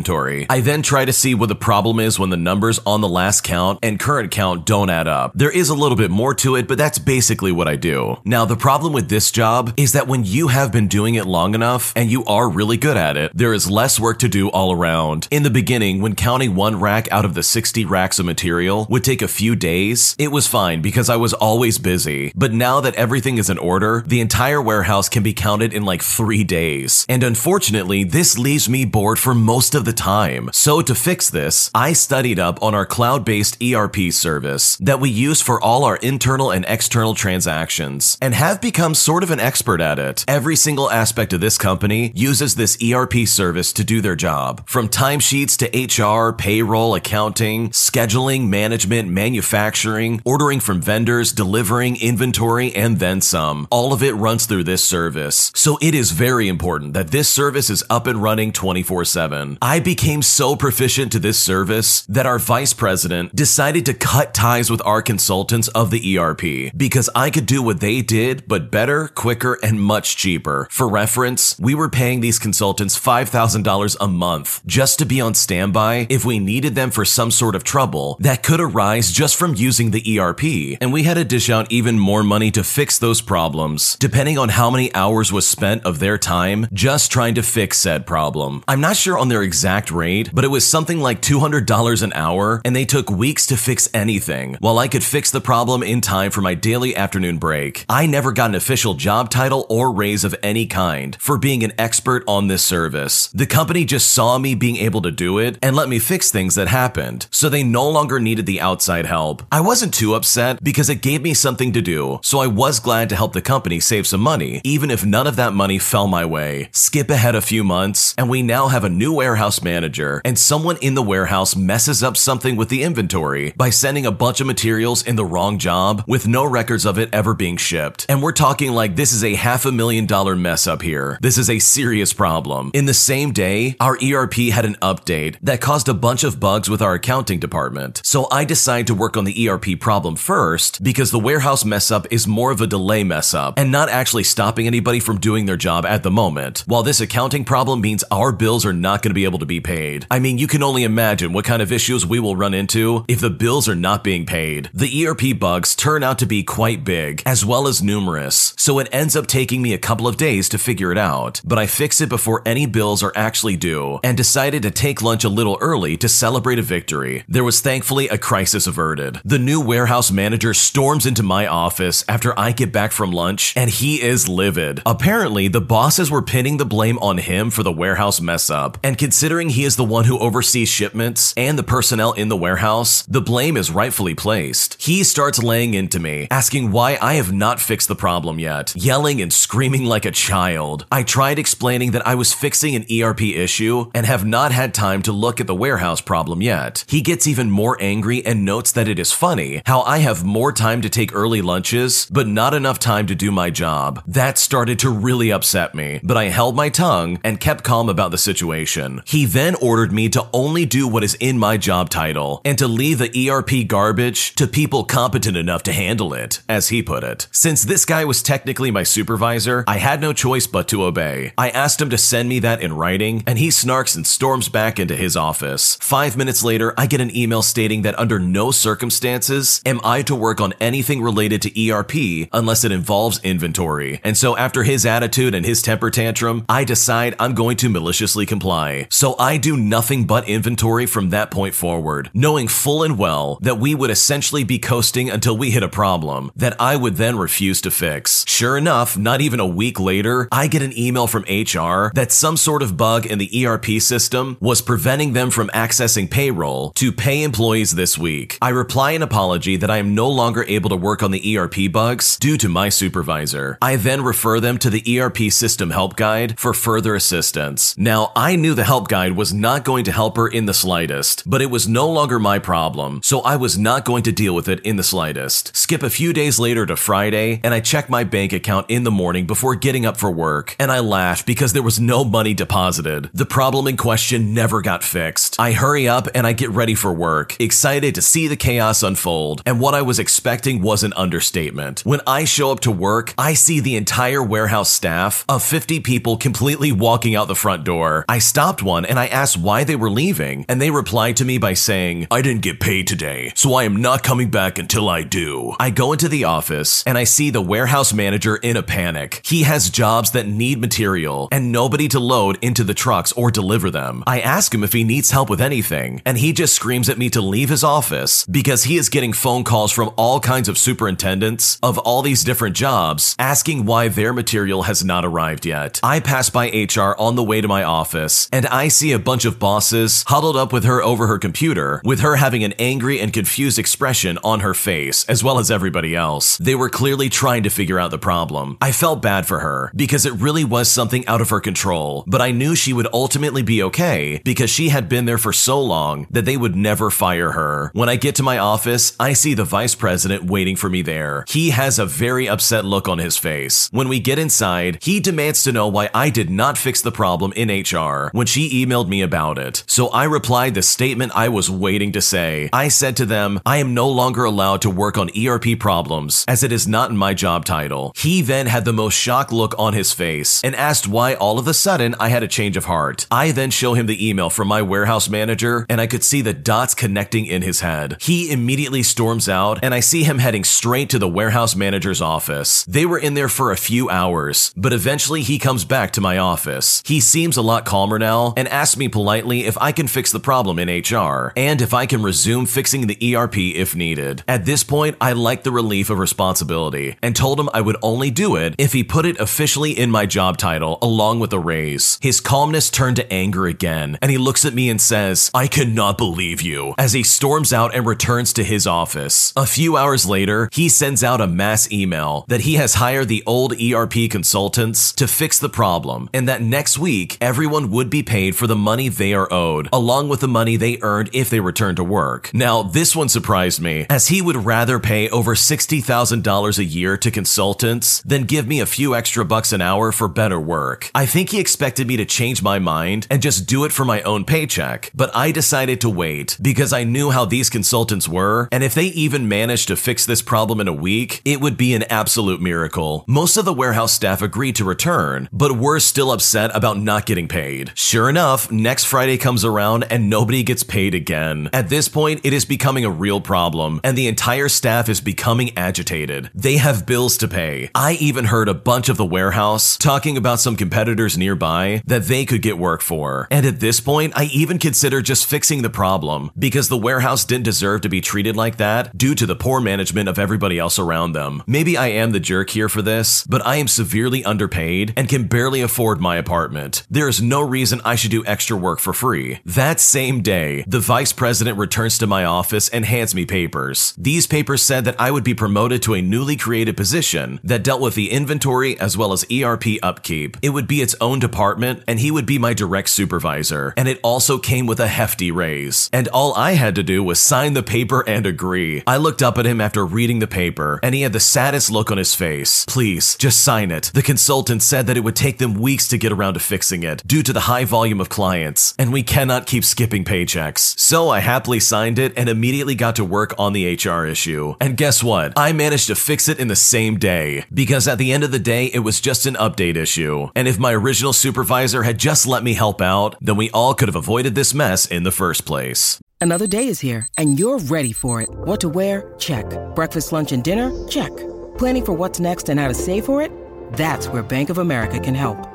I 0.49 0.61
then 0.61 0.81
try 0.81 1.05
to 1.05 1.13
see 1.13 1.33
what 1.33 1.49
the 1.49 1.55
problem 1.55 1.99
is 1.99 2.19
when 2.19 2.29
the 2.29 2.37
numbers 2.37 2.79
on 2.85 3.01
the 3.01 3.07
last 3.07 3.41
count 3.41 3.79
and 3.81 3.99
current 3.99 4.31
count 4.31 4.65
don't 4.65 4.89
add 4.89 5.07
up. 5.07 5.31
There 5.35 5.51
is 5.51 5.69
a 5.69 5.75
little 5.75 5.97
bit 5.97 6.11
more 6.11 6.33
to 6.35 6.55
it, 6.55 6.67
but 6.67 6.77
that's 6.77 6.99
basically 6.99 7.51
what 7.51 7.67
I 7.67 7.75
do. 7.75 8.17
Now, 8.25 8.45
the 8.45 8.55
problem 8.55 8.93
with 8.93 9.09
this 9.09 9.31
job 9.31 9.73
is 9.77 9.93
that 9.93 10.07
when 10.07 10.25
you 10.25 10.49
have 10.49 10.71
been 10.71 10.87
doing 10.87 11.15
it 11.15 11.25
long 11.25 11.55
enough 11.55 11.93
and 11.95 12.11
you 12.11 12.25
are 12.25 12.49
really 12.49 12.77
good 12.77 12.97
at 12.97 13.17
it, 13.17 13.31
there 13.33 13.53
is 13.53 13.69
less 13.69 13.99
work 13.99 14.19
to 14.19 14.27
do 14.27 14.49
all 14.49 14.71
around. 14.71 15.27
In 15.31 15.43
the 15.43 15.49
beginning, 15.49 16.01
when 16.01 16.15
counting 16.15 16.55
one 16.55 16.79
rack 16.79 17.11
out 17.11 17.25
of 17.25 17.33
the 17.33 17.43
60 17.43 17.85
racks 17.85 18.19
of 18.19 18.25
material 18.25 18.87
would 18.89 19.03
take 19.03 19.21
a 19.21 19.27
few 19.27 19.55
days, 19.55 20.15
it 20.19 20.31
was 20.31 20.47
fine 20.47 20.81
because 20.81 21.09
I 21.09 21.15
was 21.15 21.33
always 21.33 21.77
busy. 21.77 22.31
But 22.35 22.53
now 22.53 22.81
that 22.81 22.95
everything 22.95 23.37
is 23.37 23.49
in 23.49 23.57
order, 23.57 24.03
the 24.05 24.21
entire 24.21 24.61
warehouse 24.61 25.09
can 25.09 25.23
be 25.23 25.33
counted 25.33 25.73
in 25.73 25.83
like 25.83 26.01
three 26.01 26.43
days. 26.43 27.05
And 27.07 27.23
unfortunately, 27.23 28.03
this 28.03 28.37
leaves 28.37 28.67
me 28.67 28.85
bored 28.85 29.19
for 29.19 29.33
most 29.33 29.75
of 29.75 29.84
the 29.85 29.93
time. 29.93 30.49
So 30.51 30.81
to 30.81 30.93
fix 30.93 31.29
this, 31.29 31.71
I 31.73 31.93
studied 31.93 32.39
up 32.39 32.61
on 32.61 32.75
our 32.75 32.85
cloud-based 32.85 33.61
ERP 33.63 34.11
service 34.11 34.75
that 34.77 34.99
we 34.99 35.09
use 35.09 35.41
for 35.41 35.61
all 35.61 35.83
our 35.85 35.95
internal 35.97 36.51
and 36.51 36.65
external 36.67 37.13
transactions 37.13 38.17
and 38.21 38.33
have 38.33 38.61
become 38.61 38.93
sort 38.93 39.23
of 39.23 39.31
an 39.31 39.39
expert 39.39 39.81
at 39.81 39.99
it. 39.99 40.25
Every 40.27 40.55
single 40.55 40.91
aspect 40.91 41.33
of 41.33 41.41
this 41.41 41.57
company 41.57 42.11
uses 42.15 42.55
this 42.55 42.77
ERP 42.83 43.27
service 43.27 43.71
to 43.73 43.83
do 43.83 44.01
their 44.01 44.15
job. 44.15 44.67
From 44.67 44.89
timesheets 44.89 45.55
to 45.57 46.03
HR, 46.03 46.33
payroll, 46.33 46.95
accounting, 46.95 47.69
scheduling, 47.69 48.49
management, 48.49 49.09
manufacturing, 49.09 50.21
ordering 50.25 50.59
from 50.59 50.81
vendors, 50.81 51.31
delivering, 51.31 52.01
inventory, 52.01 52.73
and 52.75 52.99
then 52.99 53.21
some. 53.21 53.67
All 53.69 53.93
of 53.93 54.03
it 54.03 54.13
runs 54.13 54.45
through 54.45 54.63
this 54.63 54.83
service. 54.83 55.51
So 55.55 55.77
it 55.81 55.93
is 55.95 56.11
very 56.11 56.47
important 56.47 56.93
that 56.93 57.11
this 57.11 57.29
service 57.29 57.69
is 57.69 57.83
up 57.89 58.07
and 58.07 58.21
running 58.21 58.51
24 58.51 59.05
7. 59.05 59.57
I 59.61 59.74
became 59.79 60.21
so 60.21 60.55
proficient 60.55 61.11
to 61.11 61.19
this 61.19 61.39
service 61.39 62.05
that 62.07 62.25
our 62.25 62.39
vice 62.39 62.73
president 62.73 63.35
decided 63.35 63.85
to 63.85 63.93
cut 63.93 64.33
ties 64.33 64.69
with 64.69 64.81
our 64.85 65.01
consultants 65.01 65.67
of 65.69 65.91
the 65.91 66.17
ERP 66.17 66.71
because 66.75 67.09
I 67.15 67.29
could 67.29 67.45
do 67.45 67.61
what 67.61 67.79
they 67.79 68.01
did, 68.01 68.47
but 68.47 68.71
better, 68.71 69.07
quicker, 69.07 69.57
and 69.63 69.81
much 69.81 70.17
cheaper. 70.17 70.67
For 70.71 70.87
reference, 70.87 71.57
we 71.59 71.75
were 71.75 71.89
paying 71.89 72.21
these 72.21 72.39
consultants 72.39 72.99
$5,000 72.99 73.97
a 73.99 74.07
month 74.07 74.61
just 74.65 74.99
to 74.99 75.05
be 75.05 75.19
on 75.19 75.33
standby 75.33 76.07
if 76.09 76.25
we 76.25 76.39
needed 76.39 76.75
them 76.75 76.91
for 76.91 77.05
some 77.05 77.31
sort 77.31 77.55
of 77.55 77.63
trouble 77.63 78.17
that 78.19 78.43
could 78.43 78.61
arise 78.61 79.11
just 79.11 79.35
from 79.35 79.55
using 79.55 79.91
the 79.91 80.19
ERP. 80.19 80.77
And 80.81 80.93
we 80.93 81.03
had 81.03 81.15
to 81.15 81.23
dish 81.23 81.49
out 81.49 81.71
even 81.71 81.97
more 81.97 82.23
money 82.23 82.51
to 82.51 82.63
fix 82.63 82.99
those 82.99 83.21
problems, 83.21 83.95
depending 83.97 84.37
on 84.37 84.49
how 84.49 84.69
many 84.69 84.93
hours 84.93 85.31
was 85.31 85.47
spent 85.47 85.85
of 85.85 85.99
their 85.99 86.17
time 86.17 86.67
just 86.71 87.11
trying 87.11 87.35
to 87.35 87.43
fix 87.43 87.77
said 87.77 88.05
problem. 88.05 88.63
I'm 88.67 88.81
not 88.81 88.95
sure 88.95 89.17
on 89.17 89.29
their 89.29 89.41
exact 89.41 89.54
rate, 89.91 90.29
but 90.33 90.43
it 90.43 90.49
was 90.49 90.67
something 90.67 90.99
like 90.99 91.21
$200 91.21 92.03
an 92.03 92.13
hour, 92.13 92.61
and 92.65 92.75
they 92.75 92.85
took 92.85 93.09
weeks 93.09 93.45
to 93.47 93.57
fix 93.57 93.89
anything, 93.93 94.57
while 94.59 94.77
I 94.77 94.87
could 94.87 95.03
fix 95.03 95.31
the 95.31 95.41
problem 95.41 95.83
in 95.83 96.01
time 96.01 96.31
for 96.31 96.41
my 96.41 96.53
daily 96.53 96.95
afternoon 96.95 97.37
break. 97.37 97.85
I 97.87 98.05
never 98.05 98.31
got 98.31 98.49
an 98.49 98.55
official 98.55 98.95
job 98.95 99.29
title 99.29 99.65
or 99.69 99.91
raise 99.91 100.23
of 100.23 100.35
any 100.41 100.65
kind 100.65 101.15
for 101.19 101.37
being 101.37 101.63
an 101.63 101.73
expert 101.77 102.23
on 102.27 102.47
this 102.47 102.63
service. 102.63 103.27
The 103.27 103.45
company 103.45 103.85
just 103.85 104.11
saw 104.11 104.37
me 104.37 104.55
being 104.55 104.77
able 104.77 105.01
to 105.03 105.11
do 105.11 105.37
it 105.37 105.57
and 105.61 105.75
let 105.75 105.89
me 105.89 105.99
fix 105.99 106.31
things 106.31 106.55
that 106.55 106.67
happened, 106.67 107.27
so 107.31 107.47
they 107.47 107.63
no 107.63 107.87
longer 107.89 108.19
needed 108.19 108.45
the 108.45 108.61
outside 108.61 109.05
help. 109.05 109.43
I 109.51 109.61
wasn't 109.61 109.93
too 109.93 110.15
upset 110.15 110.63
because 110.63 110.89
it 110.89 111.01
gave 111.01 111.21
me 111.21 111.33
something 111.33 111.71
to 111.73 111.81
do, 111.81 112.19
so 112.23 112.39
I 112.39 112.47
was 112.47 112.79
glad 112.79 113.09
to 113.09 113.15
help 113.15 113.33
the 113.33 113.41
company 113.41 113.79
save 113.79 114.07
some 114.07 114.21
money, 114.21 114.61
even 114.63 114.89
if 114.89 115.05
none 115.05 115.27
of 115.27 115.35
that 115.35 115.53
money 115.53 115.79
fell 115.79 116.07
my 116.07 116.25
way. 116.25 116.69
Skip 116.71 117.09
ahead 117.09 117.35
a 117.35 117.41
few 117.41 117.63
months, 117.63 118.15
and 118.17 118.29
we 118.29 118.41
now 118.41 118.67
have 118.67 118.83
a 118.83 118.89
new 118.89 119.13
warehouse 119.13 119.44
manager, 119.63 120.21
and 120.25 120.37
someone 120.37 120.77
in 120.81 120.95
the 120.95 121.03
warehouse 121.03 121.55
messes 121.55 122.01
up 122.03 122.17
something 122.17 122.55
with 122.55 122.69
the 122.69 122.83
inventory 122.83 123.53
by 123.55 123.69
sending 123.69 124.05
a 124.05 124.11
bunch 124.11 124.41
of 124.41 124.47
materials 124.47 125.05
in 125.05 125.15
the 125.15 125.25
wrong 125.25 125.57
job 125.57 126.03
with 126.07 126.27
no 126.27 126.45
records 126.45 126.85
of 126.85 126.97
it 126.97 127.09
ever 127.13 127.33
being 127.33 127.57
shipped. 127.57 128.05
And 128.09 128.21
we're 128.21 128.31
talking 128.31 128.71
like 128.71 128.95
this 128.95 129.13
is 129.13 129.23
a 129.23 129.35
half 129.35 129.65
a 129.65 129.71
million 129.71 130.05
dollar 130.05 130.35
mess 130.35 130.67
up 130.67 130.81
here. 130.81 131.19
This 131.21 131.37
is 131.37 131.49
a 131.49 131.59
serious 131.59 132.13
problem. 132.13 132.71
In 132.73 132.85
the 132.85 132.93
same 132.93 133.31
day, 133.31 133.75
our 133.79 133.97
ERP 134.03 134.35
had 134.51 134.65
an 134.65 134.75
update 134.81 135.37
that 135.41 135.61
caused 135.61 135.87
a 135.87 135.93
bunch 135.93 136.23
of 136.23 136.39
bugs 136.39 136.69
with 136.69 136.81
our 136.81 136.95
accounting 136.95 137.39
department. 137.39 138.01
So 138.03 138.27
I 138.31 138.45
decided 138.45 138.87
to 138.87 138.95
work 138.95 139.15
on 139.15 139.25
the 139.25 139.47
ERP 139.47 139.79
problem 139.79 140.15
first 140.15 140.83
because 140.83 141.11
the 141.11 141.19
warehouse 141.19 141.63
mess 141.63 141.91
up 141.91 142.07
is 142.11 142.27
more 142.27 142.51
of 142.51 142.61
a 142.61 142.67
delay 142.67 143.03
mess 143.03 143.33
up 143.33 143.57
and 143.57 143.71
not 143.71 143.89
actually 143.89 144.23
stopping 144.23 144.67
anybody 144.67 144.99
from 144.99 145.19
doing 145.19 145.45
their 145.45 145.57
job 145.57 145.85
at 145.85 146.03
the 146.03 146.11
moment. 146.11 146.63
While 146.65 146.83
this 146.83 147.01
accounting 147.01 147.45
problem 147.45 147.81
means 147.81 148.03
our 148.11 148.31
bills 148.31 148.65
are 148.65 148.73
not 148.73 149.01
going 149.01 149.11
to 149.11 149.15
be 149.15 149.25
able 149.25 149.34
to 149.39 149.45
be 149.45 149.59
paid. 149.59 150.05
I 150.09 150.19
mean, 150.19 150.37
you 150.37 150.47
can 150.47 150.63
only 150.63 150.83
imagine 150.83 151.33
what 151.33 151.45
kind 151.45 151.61
of 151.61 151.71
issues 151.71 152.05
we 152.05 152.19
will 152.19 152.35
run 152.35 152.53
into 152.53 153.05
if 153.07 153.19
the 153.19 153.29
bills 153.29 153.67
are 153.69 153.75
not 153.75 154.03
being 154.03 154.25
paid. 154.25 154.69
The 154.73 155.05
ERP 155.05 155.39
bugs 155.39 155.75
turn 155.75 156.03
out 156.03 156.19
to 156.19 156.25
be 156.25 156.43
quite 156.43 156.83
big, 156.83 157.21
as 157.25 157.45
well 157.45 157.67
as 157.67 157.83
numerous, 157.83 158.53
so 158.57 158.79
it 158.79 158.89
ends 158.91 159.15
up 159.15 159.27
taking 159.27 159.61
me 159.61 159.73
a 159.73 159.77
couple 159.77 160.07
of 160.07 160.17
days 160.17 160.49
to 160.49 160.57
figure 160.57 160.91
it 160.91 160.97
out. 160.97 161.41
But 161.43 161.59
I 161.59 161.67
fix 161.67 162.01
it 162.01 162.09
before 162.09 162.41
any 162.45 162.65
bills 162.65 163.03
are 163.03 163.13
actually 163.15 163.57
due 163.57 163.99
and 164.03 164.15
decided 164.15 164.61
to 164.63 164.71
take 164.71 165.01
lunch 165.01 165.23
a 165.23 165.29
little 165.29 165.57
early 165.61 165.97
to 165.97 166.09
celebrate 166.09 166.59
a 166.59 166.61
victory. 166.61 167.23
There 167.27 167.43
was 167.43 167.61
thankfully 167.61 168.07
a 168.09 168.17
crisis 168.17 168.67
averted. 168.67 169.19
The 169.25 169.39
new 169.39 169.61
warehouse 169.61 170.11
manager 170.11 170.53
storms 170.53 171.05
into 171.05 171.23
my 171.23 171.47
office 171.47 172.03
after 172.07 172.37
I 172.39 172.51
get 172.51 172.71
back 172.71 172.91
from 172.91 173.11
lunch 173.11 173.53
and 173.55 173.69
he 173.69 174.01
is 174.01 174.27
livid. 174.27 174.81
Apparently, 174.85 175.47
the 175.47 175.61
bosses 175.61 176.09
were 176.11 176.21
pinning 176.21 176.57
the 176.57 176.65
blame 176.65 176.97
on 176.99 177.17
him 177.17 177.49
for 177.49 177.63
the 177.63 177.71
warehouse 177.71 178.21
mess 178.21 178.49
up, 178.49 178.77
and 178.83 178.97
considering 178.97 179.24
he 179.25 179.63
is 179.63 179.75
the 179.75 179.83
one 179.83 180.05
who 180.05 180.19
oversees 180.19 180.69
shipments 180.69 181.33
and 181.35 181.57
the 181.57 181.63
personnel 181.63 182.13
in 182.13 182.29
the 182.29 182.37
warehouse, 182.37 183.01
the 183.07 183.21
blame 183.21 183.57
is 183.57 183.71
rightfully 183.71 184.13
placed. 184.13 184.79
He 184.79 185.03
starts 185.03 185.41
laying 185.41 185.73
into 185.73 185.99
me, 185.99 186.27
asking 186.29 186.71
why 186.71 186.99
I 187.01 187.15
have 187.15 187.33
not 187.33 187.59
fixed 187.59 187.87
the 187.87 187.95
problem 187.95 188.37
yet, 188.37 188.75
yelling 188.75 189.21
and 189.21 189.33
screaming 189.33 189.83
like 189.83 190.05
a 190.05 190.11
child. 190.11 190.85
I 190.91 191.01
tried 191.01 191.39
explaining 191.39 191.89
that 191.91 192.05
I 192.05 192.13
was 192.13 192.35
fixing 192.35 192.75
an 192.75 192.85
ERP 192.91 193.21
issue 193.21 193.89
and 193.95 194.05
have 194.05 194.25
not 194.25 194.51
had 194.51 194.75
time 194.75 195.01
to 195.01 195.11
look 195.11 195.41
at 195.41 195.47
the 195.47 195.55
warehouse 195.55 196.01
problem 196.01 196.43
yet. 196.43 196.85
He 196.87 197.01
gets 197.01 197.25
even 197.25 197.49
more 197.49 197.77
angry 197.81 198.23
and 198.23 198.45
notes 198.45 198.71
that 198.73 198.87
it 198.87 198.99
is 198.99 199.11
funny 199.11 199.63
how 199.65 199.81
I 199.81 199.97
have 199.99 200.23
more 200.23 200.51
time 200.51 200.81
to 200.81 200.89
take 200.89 201.15
early 201.15 201.41
lunches, 201.41 202.07
but 202.11 202.27
not 202.27 202.53
enough 202.53 202.77
time 202.77 203.07
to 203.07 203.15
do 203.15 203.31
my 203.31 203.49
job. 203.49 204.03
That 204.05 204.37
started 204.37 204.77
to 204.79 204.91
really 204.91 205.31
upset 205.31 205.73
me, 205.73 205.99
but 206.03 206.15
I 206.15 206.25
held 206.25 206.55
my 206.55 206.69
tongue 206.69 207.19
and 207.23 207.39
kept 207.39 207.63
calm 207.63 207.89
about 207.89 208.11
the 208.11 208.19
situation. 208.19 209.01
He 209.14 209.14
then 209.23 209.55
ordered 209.61 209.93
me 209.93 210.09
to 210.09 210.27
only 210.33 210.65
do 210.65 210.89
what 210.89 211.03
is 211.05 211.13
in 211.21 211.39
my 211.39 211.55
job 211.55 211.89
title 211.89 212.41
and 212.43 212.57
to 212.57 212.67
leave 212.67 212.97
the 212.97 213.29
ERP 213.29 213.65
garbage 213.67 214.35
to 214.35 214.47
people 214.47 214.83
competent 214.83 215.37
enough 215.37 215.63
to 215.63 215.71
handle 215.71 216.13
it, 216.13 216.41
as 216.49 216.67
he 216.67 216.83
put 216.83 217.05
it. 217.05 217.27
Since 217.31 217.63
this 217.63 217.85
guy 217.85 218.03
was 218.03 218.21
technically 218.21 218.71
my 218.71 218.83
supervisor, 218.83 219.63
I 219.67 219.77
had 219.77 220.01
no 220.01 220.11
choice 220.11 220.47
but 220.47 220.67
to 220.67 220.83
obey. 220.83 221.31
I 221.37 221.49
asked 221.51 221.81
him 221.81 221.89
to 221.91 221.97
send 221.97 222.27
me 222.27 222.39
that 222.39 222.61
in 222.61 222.73
writing, 222.73 223.23
and 223.25 223.39
he 223.39 223.47
snarks 223.47 223.95
and 223.95 224.05
storms 224.05 224.49
back 224.49 224.79
into 224.79 224.97
his 224.97 225.15
office. 225.15 225.77
Five 225.79 226.17
minutes 226.17 226.43
later, 226.43 226.73
I 226.77 226.87
get 226.87 226.99
an 226.99 227.15
email 227.15 227.43
stating 227.43 227.83
that 227.83 227.97
under 227.97 228.19
no 228.19 228.51
circumstances 228.51 229.61
am 229.65 229.79
I 229.83 230.01
to 230.01 230.15
work 230.15 230.41
on 230.41 230.53
anything 230.59 231.01
related 231.01 231.41
to 231.43 231.69
ERP 231.69 232.27
unless 232.33 232.63
it 232.63 232.71
involves 232.71 233.19
inventory. 233.23 234.01
And 234.03 234.17
so 234.17 234.35
after 234.35 234.63
his 234.63 234.85
attitude 234.85 235.35
and 235.35 235.45
his 235.45 235.61
temper 235.61 235.91
tantrum, 235.91 236.43
I 236.49 236.63
decide 236.63 237.15
I'm 237.19 237.35
going 237.35 237.57
to 237.57 237.69
maliciously 237.69 238.25
comply. 238.25 238.87
So 238.89 239.04
I 239.13 239.37
do 239.37 239.55
nothing 239.55 240.05
but 240.05 240.27
inventory 240.27 240.87
from 240.87 241.11
that 241.11 241.29
point 241.29 241.53
forward, 241.53 242.09
knowing 242.11 242.47
full 242.47 242.81
and 242.81 242.97
well 242.97 243.37
that 243.41 243.59
we 243.59 243.75
would 243.75 243.91
essentially 243.91 244.43
be 244.43 244.57
coasting 244.57 245.11
until 245.11 245.37
we 245.37 245.51
hit 245.51 245.61
a 245.61 245.69
problem 245.69 246.31
that 246.35 246.59
I 246.59 246.75
would 246.75 246.95
then 246.95 247.15
refuse 247.15 247.61
to 247.61 247.69
fix. 247.69 248.25
Sure 248.27 248.57
enough, 248.57 248.97
not 248.97 249.21
even 249.21 249.39
a 249.39 249.45
week 249.45 249.79
later, 249.79 250.27
I 250.31 250.47
get 250.47 250.63
an 250.63 250.75
email 250.75 251.05
from 251.05 251.21
HR 251.29 251.91
that 251.93 252.11
some 252.11 252.35
sort 252.35 252.63
of 252.63 252.77
bug 252.77 253.05
in 253.05 253.19
the 253.19 253.45
ERP 253.45 253.79
system 253.79 254.37
was 254.39 254.63
preventing 254.63 255.13
them 255.13 255.29
from 255.29 255.49
accessing 255.49 256.09
payroll 256.09 256.71
to 256.71 256.91
pay 256.91 257.21
employees 257.21 257.75
this 257.75 257.99
week. 257.99 258.39
I 258.41 258.49
reply 258.49 258.93
an 258.93 259.03
apology 259.03 259.55
that 259.57 259.69
I 259.69 259.77
am 259.77 259.93
no 259.93 260.09
longer 260.09 260.43
able 260.47 260.71
to 260.71 260.75
work 260.75 261.03
on 261.03 261.11
the 261.11 261.37
ERP 261.37 261.71
bugs 261.71 262.17
due 262.17 262.37
to 262.37 262.49
my 262.49 262.69
supervisor. 262.69 263.59
I 263.61 263.75
then 263.75 264.03
refer 264.03 264.39
them 264.39 264.57
to 264.57 264.71
the 264.71 264.99
ERP 264.99 265.31
system 265.31 265.69
help 265.69 265.95
guide 265.95 266.39
for 266.39 266.55
further 266.55 266.95
assistance. 266.95 267.77
Now, 267.77 268.11
I 268.15 268.35
knew 268.35 268.55
the 268.55 268.63
help 268.63 268.87
guide 268.87 268.94
guide 268.95 269.17
was 269.17 269.33
not 269.33 269.65
going 269.65 269.83
to 269.83 269.91
help 269.91 270.15
her 270.15 270.25
in 270.25 270.45
the 270.45 270.53
slightest, 270.53 271.29
but 271.29 271.41
it 271.41 271.51
was 271.51 271.67
no 271.67 271.85
longer 271.89 272.17
my 272.17 272.39
problem, 272.39 273.01
so 273.03 273.19
I 273.23 273.35
was 273.35 273.57
not 273.57 273.83
going 273.83 274.03
to 274.03 274.11
deal 274.13 274.33
with 274.33 274.47
it 274.47 274.61
in 274.61 274.77
the 274.77 274.83
slightest. 274.83 275.53
Skip 275.53 275.83
a 275.83 275.89
few 275.89 276.13
days 276.13 276.39
later 276.39 276.65
to 276.65 276.77
Friday, 276.77 277.41
and 277.43 277.53
I 277.53 277.59
check 277.59 277.89
my 277.89 278.05
bank 278.05 278.31
account 278.31 278.67
in 278.69 278.85
the 278.85 278.97
morning 279.03 279.25
before 279.27 279.55
getting 279.55 279.85
up 279.85 279.97
for 279.97 280.09
work, 280.09 280.55
and 280.57 280.71
I 280.71 280.79
laugh 280.79 281.25
because 281.25 281.51
there 281.51 281.69
was 281.69 281.77
no 281.77 282.05
money 282.05 282.33
deposited. 282.33 283.09
The 283.13 283.25
problem 283.25 283.67
in 283.67 283.75
question 283.75 284.33
never 284.33 284.61
got 284.61 284.81
fixed. 284.81 285.35
I 285.37 285.51
hurry 285.51 285.89
up 285.89 286.07
and 286.15 286.25
I 286.25 286.31
get 286.31 286.51
ready 286.51 286.73
for 286.73 286.93
work, 286.93 287.35
excited 287.37 287.95
to 287.95 288.01
see 288.01 288.29
the 288.29 288.37
chaos 288.37 288.81
unfold, 288.81 289.41
and 289.45 289.59
what 289.59 289.73
I 289.73 289.81
was 289.81 289.99
expecting 289.99 290.61
was 290.61 290.83
an 290.83 290.93
understatement. 290.95 291.81
When 291.81 291.99
I 292.07 292.23
show 292.23 292.49
up 292.49 292.61
to 292.61 292.71
work, 292.71 293.13
I 293.17 293.33
see 293.33 293.59
the 293.59 293.75
entire 293.75 294.23
warehouse 294.23 294.71
staff 294.71 295.25
of 295.27 295.43
50 295.43 295.81
people 295.81 296.15
completely 296.15 296.71
walking 296.71 297.13
out 297.13 297.27
the 297.27 297.35
front 297.35 297.65
door. 297.65 298.05
I 298.07 298.19
stopped 298.19 298.63
one 298.63 298.84
and 298.85 298.99
I 298.99 299.07
asked 299.07 299.37
why 299.37 299.63
they 299.63 299.75
were 299.75 299.89
leaving, 299.89 300.45
and 300.47 300.61
they 300.61 300.71
replied 300.71 301.17
to 301.17 301.25
me 301.25 301.37
by 301.37 301.53
saying, 301.53 302.07
I 302.11 302.21
didn't 302.21 302.41
get 302.41 302.59
paid 302.59 302.87
today, 302.87 303.31
so 303.35 303.53
I 303.53 303.63
am 303.63 303.81
not 303.81 304.03
coming 304.03 304.29
back 304.29 304.57
until 304.57 304.89
I 304.89 305.03
do. 305.03 305.55
I 305.59 305.69
go 305.69 305.93
into 305.93 306.07
the 306.07 306.23
office 306.23 306.83
and 306.85 306.97
I 306.97 307.03
see 307.03 307.29
the 307.29 307.41
warehouse 307.41 307.93
manager 307.93 308.35
in 308.35 308.57
a 308.57 308.63
panic. 308.63 309.21
He 309.25 309.43
has 309.43 309.69
jobs 309.69 310.11
that 310.11 310.27
need 310.27 310.59
material 310.59 311.27
and 311.31 311.51
nobody 311.51 311.87
to 311.89 311.99
load 311.99 312.37
into 312.41 312.63
the 312.63 312.73
trucks 312.73 313.11
or 313.13 313.31
deliver 313.31 313.69
them. 313.69 314.03
I 314.07 314.19
ask 314.19 314.53
him 314.53 314.63
if 314.63 314.73
he 314.73 314.83
needs 314.83 315.11
help 315.11 315.29
with 315.29 315.41
anything, 315.41 316.01
and 316.05 316.17
he 316.17 316.33
just 316.33 316.55
screams 316.55 316.89
at 316.89 316.97
me 316.97 317.09
to 317.11 317.21
leave 317.21 317.49
his 317.49 317.63
office 317.63 318.25
because 318.25 318.63
he 318.63 318.77
is 318.77 318.89
getting 318.89 319.13
phone 319.13 319.43
calls 319.43 319.71
from 319.71 319.93
all 319.97 320.19
kinds 320.19 320.49
of 320.49 320.57
superintendents 320.57 321.59
of 321.63 321.77
all 321.79 322.01
these 322.01 322.23
different 322.23 322.55
jobs 322.55 323.15
asking 323.19 323.65
why 323.65 323.87
their 323.87 324.13
material 324.13 324.63
has 324.63 324.83
not 324.83 325.05
arrived 325.05 325.45
yet. 325.45 325.79
I 325.83 325.99
pass 325.99 326.29
by 326.29 326.47
HR 326.47 326.95
on 326.99 327.15
the 327.15 327.23
way 327.23 327.41
to 327.41 327.47
my 327.47 327.63
office 327.63 328.29
and 328.31 328.45
I 328.65 328.69
see 328.69 328.93
a 328.93 328.97
bunch 328.97 329.25
of 329.25 329.37
bosses 329.37 330.03
huddled 330.07 330.35
up 330.35 330.51
with 330.51 330.63
her 330.63 330.81
over 330.81 331.05
her 331.05 331.19
computer, 331.19 331.83
with 331.85 331.99
her 331.99 332.15
having 332.15 332.43
an 332.43 332.55
angry 332.57 332.99
and 332.99 333.13
confused 333.13 333.59
expression 333.59 334.17
on 334.23 334.39
her 334.39 334.55
face, 334.55 335.05
as 335.07 335.23
well 335.23 335.37
as 335.37 335.51
everybody 335.51 335.95
else. 335.95 336.39
They 336.39 336.55
were 336.55 336.67
clearly 336.67 337.07
trying 337.07 337.43
to 337.43 337.51
figure 337.51 337.77
out 337.77 337.91
the 337.91 337.99
problem. 337.99 338.57
I 338.61 338.71
felt 338.71 339.03
bad 339.03 339.27
for 339.27 339.41
her 339.41 339.71
because 339.75 340.07
it 340.07 340.13
really 340.13 340.43
was 340.43 340.67
something 340.67 341.05
out 341.05 341.21
of 341.21 341.29
her 341.29 341.39
control, 341.39 342.05
but 342.07 342.21
I 342.21 342.31
knew 342.31 342.55
she 342.55 342.73
would 342.73 342.87
ultimately 342.91 343.43
be 343.43 343.61
okay 343.61 344.19
because 344.25 344.49
she 344.49 344.69
had 344.69 344.89
been 344.89 345.05
there 345.05 345.19
for 345.19 345.31
so 345.31 345.61
long 345.61 346.07
that 346.09 346.25
they 346.25 346.35
would 346.35 346.55
never 346.55 346.89
fire 346.89 347.33
her. 347.33 347.69
When 347.73 347.87
I 347.87 347.97
get 347.97 348.15
to 348.15 348.23
my 348.23 348.39
office, 348.39 348.95
I 348.99 349.13
see 349.13 349.35
the 349.35 349.45
vice 349.45 349.75
president 349.75 350.23
waiting 350.23 350.55
for 350.55 350.71
me 350.71 350.81
there. 350.81 351.23
He 351.27 351.51
has 351.51 351.77
a 351.77 351.85
very 351.85 352.27
upset 352.27 352.65
look 352.65 352.87
on 352.87 352.97
his 352.97 353.15
face. 353.15 353.69
When 353.71 353.89
we 353.89 353.99
get 353.99 354.17
inside, 354.17 354.79
he 354.81 354.99
demands 354.99 355.43
to 355.43 355.51
know 355.51 355.67
why 355.67 355.91
I 355.93 356.09
did 356.09 356.31
not 356.31 356.57
fix 356.57 356.81
the 356.81 356.91
problem 356.91 357.31
in 357.35 357.49
HR 357.49 358.09
when 358.11 358.25
she 358.25 358.54
emailed 358.55 358.87
me 358.87 359.01
about 359.01 359.37
it. 359.37 359.63
So 359.67 359.87
I 359.89 360.05
replied 360.05 360.53
the 360.53 360.61
statement 360.61 361.11
I 361.15 361.29
was 361.29 361.49
waiting 361.49 361.91
to 361.93 362.01
say. 362.01 362.49
I 362.53 362.67
said 362.67 362.95
to 362.97 363.05
them, 363.05 363.39
I 363.45 363.57
am 363.57 363.73
no 363.73 363.89
longer 363.89 364.23
allowed 364.23 364.61
to 364.61 364.69
work 364.69 364.97
on 364.97 365.09
ERP 365.17 365.59
problems 365.59 366.25
as 366.27 366.43
it 366.43 366.51
is 366.51 366.67
not 366.67 366.89
in 366.89 366.97
my 366.97 367.13
job 367.13 367.45
title. 367.45 367.91
He 367.95 368.21
then 368.21 368.47
had 368.47 368.65
the 368.65 368.73
most 368.73 368.95
shocked 368.95 369.31
look 369.31 369.55
on 369.57 369.73
his 369.73 369.91
face 369.91 370.43
and 370.43 370.55
asked 370.55 370.87
why 370.87 371.13
all 371.15 371.39
of 371.39 371.47
a 371.47 371.53
sudden 371.53 371.95
I 371.99 372.09
had 372.09 372.23
a 372.23 372.27
change 372.27 372.57
of 372.57 372.65
heart. 372.65 373.07
I 373.11 373.31
then 373.31 373.51
show 373.51 373.73
him 373.73 373.85
the 373.85 374.07
email 374.07 374.29
from 374.29 374.47
my 374.47 374.61
warehouse 374.61 375.09
manager 375.09 375.65
and 375.69 375.81
I 375.81 375.87
could 375.87 376.03
see 376.03 376.21
the 376.21 376.33
dots 376.33 376.75
connecting 376.75 377.25
in 377.25 377.41
his 377.41 377.61
head. 377.61 377.97
He 378.01 378.31
immediately 378.31 378.83
storms 378.83 379.27
out 379.29 379.59
and 379.63 379.73
I 379.73 379.79
see 379.79 380.03
him 380.03 380.19
heading 380.19 380.43
straight 380.43 380.89
to 380.89 380.99
the 380.99 381.07
warehouse 381.07 381.55
manager's 381.55 382.01
office. 382.01 382.63
They 382.65 382.85
were 382.85 382.99
in 382.99 383.13
there 383.13 383.29
for 383.29 383.51
a 383.51 383.57
few 383.57 383.89
hours, 383.89 384.53
but 384.55 384.73
eventually 384.73 385.21
he 385.21 385.39
comes 385.39 385.65
back 385.65 385.91
to 385.91 386.01
my 386.01 386.17
office. 386.17 386.81
He 386.85 386.99
seems 386.99 387.37
a 387.37 387.41
lot 387.41 387.65
calmer 387.65 387.99
now 387.99 388.33
and 388.37 388.44
asks 388.47 388.77
me 388.77 388.87
politely 388.87 389.45
if 389.45 389.57
I 389.59 389.71
can 389.71 389.87
fix 389.87 390.11
the 390.11 390.19
problem 390.19 390.59
in 390.59 390.69
HR 390.69 391.33
and 391.35 391.61
if 391.61 391.73
I 391.73 391.85
can 391.85 392.03
resume 392.03 392.45
fixing 392.45 392.87
the 392.87 393.15
ERP 393.15 393.37
if 393.37 393.75
needed. 393.75 394.23
At 394.27 394.45
this 394.45 394.63
point, 394.63 394.97
I 394.99 395.13
liked 395.13 395.43
the 395.43 395.51
relief 395.51 395.89
of 395.89 395.99
responsibility 395.99 396.97
and 397.01 397.15
told 397.15 397.39
him 397.39 397.49
I 397.53 397.61
would 397.61 397.77
only 397.81 398.11
do 398.11 398.35
it 398.35 398.55
if 398.57 398.73
he 398.73 398.83
put 398.83 399.05
it 399.05 399.19
officially 399.19 399.71
in 399.71 399.91
my 399.91 400.05
job 400.05 400.37
title 400.37 400.77
along 400.81 401.19
with 401.19 401.33
a 401.33 401.39
raise. 401.39 401.99
His 402.01 402.19
calmness 402.19 402.69
turned 402.69 402.95
to 402.97 403.13
anger 403.13 403.45
again 403.45 403.97
and 404.01 404.11
he 404.11 404.17
looks 404.17 404.45
at 404.45 404.53
me 404.53 404.69
and 404.69 404.81
says, 404.81 405.31
I 405.33 405.47
cannot 405.47 405.97
believe 405.97 406.41
you, 406.41 406.75
as 406.77 406.93
he 406.93 407.03
storms 407.03 407.53
out 407.53 407.73
and 407.73 407.85
returns 407.85 408.33
to 408.33 408.43
his 408.43 408.67
office. 408.67 409.33
A 409.35 409.45
few 409.45 409.77
hours 409.77 410.05
later, 410.05 410.49
he 410.51 410.69
sends 410.69 411.03
out 411.03 411.21
a 411.21 411.27
mass 411.27 411.71
email 411.71 412.25
that 412.27 412.41
he 412.41 412.55
has 412.55 412.75
hired 412.75 413.07
the 413.07 413.23
old 413.25 413.59
ERP 413.61 414.09
consultants 414.09 414.91
to 414.93 415.07
fix 415.07 415.39
the 415.39 415.49
problem 415.49 416.09
and 416.13 416.27
that 416.27 416.41
next 416.41 416.77
week 416.77 417.17
everyone 417.21 417.71
would 417.71 417.89
be 417.89 418.03
paid 418.03 418.34
for 418.35 418.47
the 418.47 418.55
money 418.55 418.89
they 418.89 419.13
are 419.13 419.31
owed, 419.31 419.69
along 419.71 420.09
with 420.09 420.19
the 420.19 420.27
money 420.27 420.55
they 420.57 420.77
earned 420.81 421.09
if 421.13 421.29
they 421.29 421.39
return 421.39 421.75
to 421.75 421.83
work. 421.83 422.31
Now, 422.33 422.63
this 422.63 422.95
one 422.95 423.09
surprised 423.09 423.61
me, 423.61 423.85
as 423.89 424.07
he 424.07 424.21
would 424.21 424.45
rather 424.45 424.79
pay 424.79 425.09
over 425.09 425.35
$60,000 425.35 426.57
a 426.57 426.63
year 426.63 426.97
to 426.97 427.11
consultants 427.11 428.01
than 428.03 428.23
give 428.23 428.47
me 428.47 428.59
a 428.59 428.65
few 428.65 428.95
extra 428.95 429.25
bucks 429.25 429.53
an 429.53 429.61
hour 429.61 429.91
for 429.91 430.07
better 430.07 430.39
work. 430.39 430.91
I 430.93 431.05
think 431.05 431.29
he 431.29 431.39
expected 431.39 431.87
me 431.87 431.97
to 431.97 432.05
change 432.05 432.41
my 432.41 432.59
mind 432.59 433.07
and 433.09 433.21
just 433.21 433.47
do 433.47 433.63
it 433.63 433.71
for 433.71 433.85
my 433.85 434.01
own 434.01 434.25
paycheck, 434.25 434.91
but 434.93 435.15
I 435.15 435.31
decided 435.31 435.81
to 435.81 435.89
wait 435.89 436.37
because 436.41 436.73
I 436.73 436.83
knew 436.83 437.11
how 437.11 437.25
these 437.25 437.49
consultants 437.49 438.07
were, 438.07 438.49
and 438.51 438.63
if 438.63 438.73
they 438.73 438.85
even 438.87 439.27
managed 439.27 439.67
to 439.69 439.75
fix 439.75 440.05
this 440.05 440.21
problem 440.21 440.59
in 440.59 440.67
a 440.67 440.73
week, 440.73 441.21
it 441.25 441.41
would 441.41 441.57
be 441.57 441.73
an 441.73 441.83
absolute 441.89 442.41
miracle. 442.41 443.05
Most 443.07 443.37
of 443.37 443.45
the 443.45 443.53
warehouse 443.53 443.93
staff 443.93 444.21
agreed 444.21 444.55
to 444.57 444.65
return, 444.65 445.29
but 445.31 445.57
were 445.57 445.79
still 445.79 446.11
upset 446.11 446.51
about 446.53 446.77
not 446.79 447.05
getting 447.05 447.27
paid. 447.27 447.71
Sure 447.75 448.09
enough, 448.09 448.24
next 448.49 448.85
Friday 448.85 449.17
comes 449.17 449.45
around 449.45 449.83
and 449.91 450.09
nobody 450.09 450.41
gets 450.41 450.63
paid 450.63 450.95
again. 450.95 451.47
At 451.53 451.69
this 451.69 451.87
point, 451.87 452.21
it 452.23 452.33
is 452.33 452.43
becoming 452.43 452.83
a 452.83 452.89
real 452.89 453.21
problem, 453.21 453.79
and 453.83 453.95
the 453.95 454.07
entire 454.07 454.49
staff 454.49 454.89
is 454.89 454.99
becoming 454.99 455.55
agitated. 455.55 456.31
They 456.33 456.57
have 456.57 456.87
bills 456.87 457.17
to 457.17 457.27
pay. 457.27 457.69
I 457.75 457.93
even 457.93 458.25
heard 458.25 458.49
a 458.49 458.55
bunch 458.55 458.89
of 458.89 458.97
the 458.97 459.05
warehouse 459.05 459.77
talking 459.77 460.17
about 460.17 460.39
some 460.39 460.55
competitors 460.55 461.19
nearby 461.19 461.83
that 461.85 462.05
they 462.05 462.25
could 462.25 462.41
get 462.41 462.57
work 462.57 462.81
for. 462.81 463.27
And 463.29 463.45
at 463.45 463.59
this 463.59 463.79
point, 463.79 464.13
I 464.15 464.23
even 464.25 464.57
consider 464.57 465.03
just 465.03 465.27
fixing 465.27 465.61
the 465.61 465.69
problem 465.69 466.31
because 466.35 466.67
the 466.67 466.79
warehouse 466.79 467.25
didn't 467.25 467.45
deserve 467.45 467.81
to 467.81 467.89
be 467.89 468.01
treated 468.01 468.35
like 468.35 468.57
that 468.57 468.97
due 468.97 469.13
to 469.13 469.27
the 469.27 469.35
poor 469.35 469.61
management 469.61 470.09
of 470.09 470.17
everybody 470.17 470.57
else 470.57 470.79
around 470.79 471.11
them. 471.11 471.43
Maybe 471.45 471.77
I 471.77 471.89
am 471.89 472.09
the 472.09 472.19
jerk 472.19 472.49
here 472.49 472.69
for 472.69 472.81
this, 472.81 473.23
but 473.29 473.45
I 473.45 473.57
am 473.57 473.67
severely 473.67 474.25
underpaid 474.25 474.93
and 474.97 475.07
can 475.07 475.27
barely 475.27 475.61
afford 475.61 476.01
my 476.01 476.17
apartment. 476.17 476.87
There 476.89 477.07
is 477.07 477.21
no 477.21 477.41
reason 477.41 477.81
I 477.85 477.93
should 477.93 478.14
do 478.15 478.25
extra 478.25 478.55
work 478.55 478.79
for 478.79 478.93
free. 478.93 479.39
That 479.45 479.79
same 479.79 480.21
day, 480.21 480.63
the 480.67 480.79
vice 480.79 481.11
president 481.11 481.57
returns 481.57 481.97
to 481.97 482.07
my 482.07 482.23
office 482.23 482.69
and 482.69 482.85
hands 482.85 483.13
me 483.13 483.25
papers. 483.25 483.93
These 483.97 484.27
papers 484.27 484.61
said 484.61 484.85
that 484.85 484.99
I 484.99 485.11
would 485.11 485.23
be 485.23 485.33
promoted 485.33 485.81
to 485.83 485.95
a 485.95 486.01
newly 486.01 486.37
created 486.37 486.77
position 486.77 487.39
that 487.43 487.63
dealt 487.63 487.81
with 487.81 487.95
the 487.95 488.11
inventory 488.11 488.79
as 488.79 488.97
well 488.97 489.11
as 489.11 489.25
ERP 489.29 489.65
upkeep. 489.83 490.37
It 490.41 490.51
would 490.51 490.67
be 490.67 490.81
its 490.81 490.95
own 491.01 491.19
department 491.19 491.83
and 491.87 491.99
he 491.99 492.11
would 492.11 492.25
be 492.25 492.39
my 492.39 492.53
direct 492.53 492.89
supervisor. 492.89 493.73
And 493.75 493.87
it 493.87 493.99
also 494.01 494.37
came 494.37 494.65
with 494.65 494.79
a 494.79 494.87
hefty 494.87 495.31
raise. 495.31 495.89
And 495.91 496.07
all 496.09 496.33
I 496.35 496.53
had 496.53 496.75
to 496.75 496.83
do 496.83 497.03
was 497.03 497.19
sign 497.19 497.53
the 497.53 497.63
paper 497.63 498.07
and 498.07 498.25
agree. 498.25 498.83
I 498.87 498.97
looked 498.97 499.21
up 499.21 499.37
at 499.37 499.45
him 499.45 499.59
after 499.59 499.85
reading 499.85 500.19
the 500.19 500.27
paper 500.27 500.79
and 500.81 500.95
he 500.95 501.01
had 501.01 501.13
the 501.13 501.19
saddest 501.19 501.69
look 501.69 501.91
on 501.91 501.97
his 501.97 502.15
face. 502.15 502.63
Please, 502.65 503.15
just 503.17 503.41
sign 503.41 503.71
it. 503.71 503.91
The 503.93 504.01
consultant 504.01 504.63
said 504.63 504.87
that 504.87 504.97
it 504.97 505.03
would 505.03 505.15
take 505.15 505.37
them 505.37 505.55
weeks 505.55 505.87
to 505.89 505.97
get 505.97 506.13
around 506.13 506.35
to 506.35 506.39
fixing 506.39 506.83
it 506.83 507.05
due 507.05 507.23
to 507.23 507.33
the 507.33 507.41
high 507.51 507.65
volume 507.65 507.99
of 507.99 508.04
clients, 508.09 508.73
and 508.77 508.91
we 508.91 509.03
cannot 509.03 509.47
keep 509.47 509.63
skipping 509.63 510.03
paychecks. 510.03 510.77
So 510.79 511.09
I 511.09 511.19
happily 511.19 511.59
signed 511.59 511.99
it 511.99 512.13
and 512.17 512.29
immediately 512.29 512.75
got 512.75 512.95
to 512.97 513.05
work 513.05 513.33
on 513.37 513.53
the 513.53 513.75
HR 513.75 514.05
issue. 514.05 514.55
And 514.59 514.77
guess 514.77 515.03
what? 515.03 515.33
I 515.37 515.53
managed 515.53 515.87
to 515.87 515.95
fix 515.95 516.29
it 516.29 516.39
in 516.39 516.47
the 516.47 516.55
same 516.55 516.97
day 516.97 517.45
because 517.53 517.87
at 517.87 517.97
the 517.97 518.11
end 518.11 518.23
of 518.23 518.31
the 518.31 518.39
day, 518.39 518.65
it 518.65 518.79
was 518.79 519.01
just 519.01 519.25
an 519.25 519.35
update 519.35 519.75
issue. 519.75 520.29
And 520.35 520.47
if 520.47 520.59
my 520.59 520.73
original 520.73 521.13
supervisor 521.13 521.83
had 521.83 521.97
just 521.97 522.27
let 522.27 522.43
me 522.43 522.53
help 522.53 522.81
out, 522.81 523.15
then 523.21 523.37
we 523.37 523.49
all 523.51 523.73
could 523.73 523.87
have 523.87 523.95
avoided 523.95 524.35
this 524.35 524.53
mess 524.53 524.85
in 524.85 525.03
the 525.03 525.11
first 525.11 525.45
place. 525.45 525.99
Another 526.21 526.47
day 526.47 526.67
is 526.67 526.79
here, 526.79 527.07
and 527.17 527.37
you're 527.37 527.59
ready 527.59 527.93
for 527.93 528.21
it. 528.21 528.29
What 528.29 528.59
to 528.61 528.69
wear? 528.69 529.13
Check. 529.19 529.45
Breakfast, 529.75 530.11
lunch, 530.11 530.31
and 530.31 530.43
dinner? 530.43 530.71
Check. 530.87 531.15
Planning 531.57 531.85
for 531.85 531.93
what's 531.93 532.19
next 532.19 532.49
and 532.49 532.59
how 532.59 532.67
to 532.67 532.73
save 532.73 533.05
for 533.05 533.21
it? 533.21 533.31
That's 533.73 534.07
where 534.07 534.23
Bank 534.23 534.49
of 534.49 534.57
America 534.57 534.99
can 534.99 535.13
help. 535.13 535.54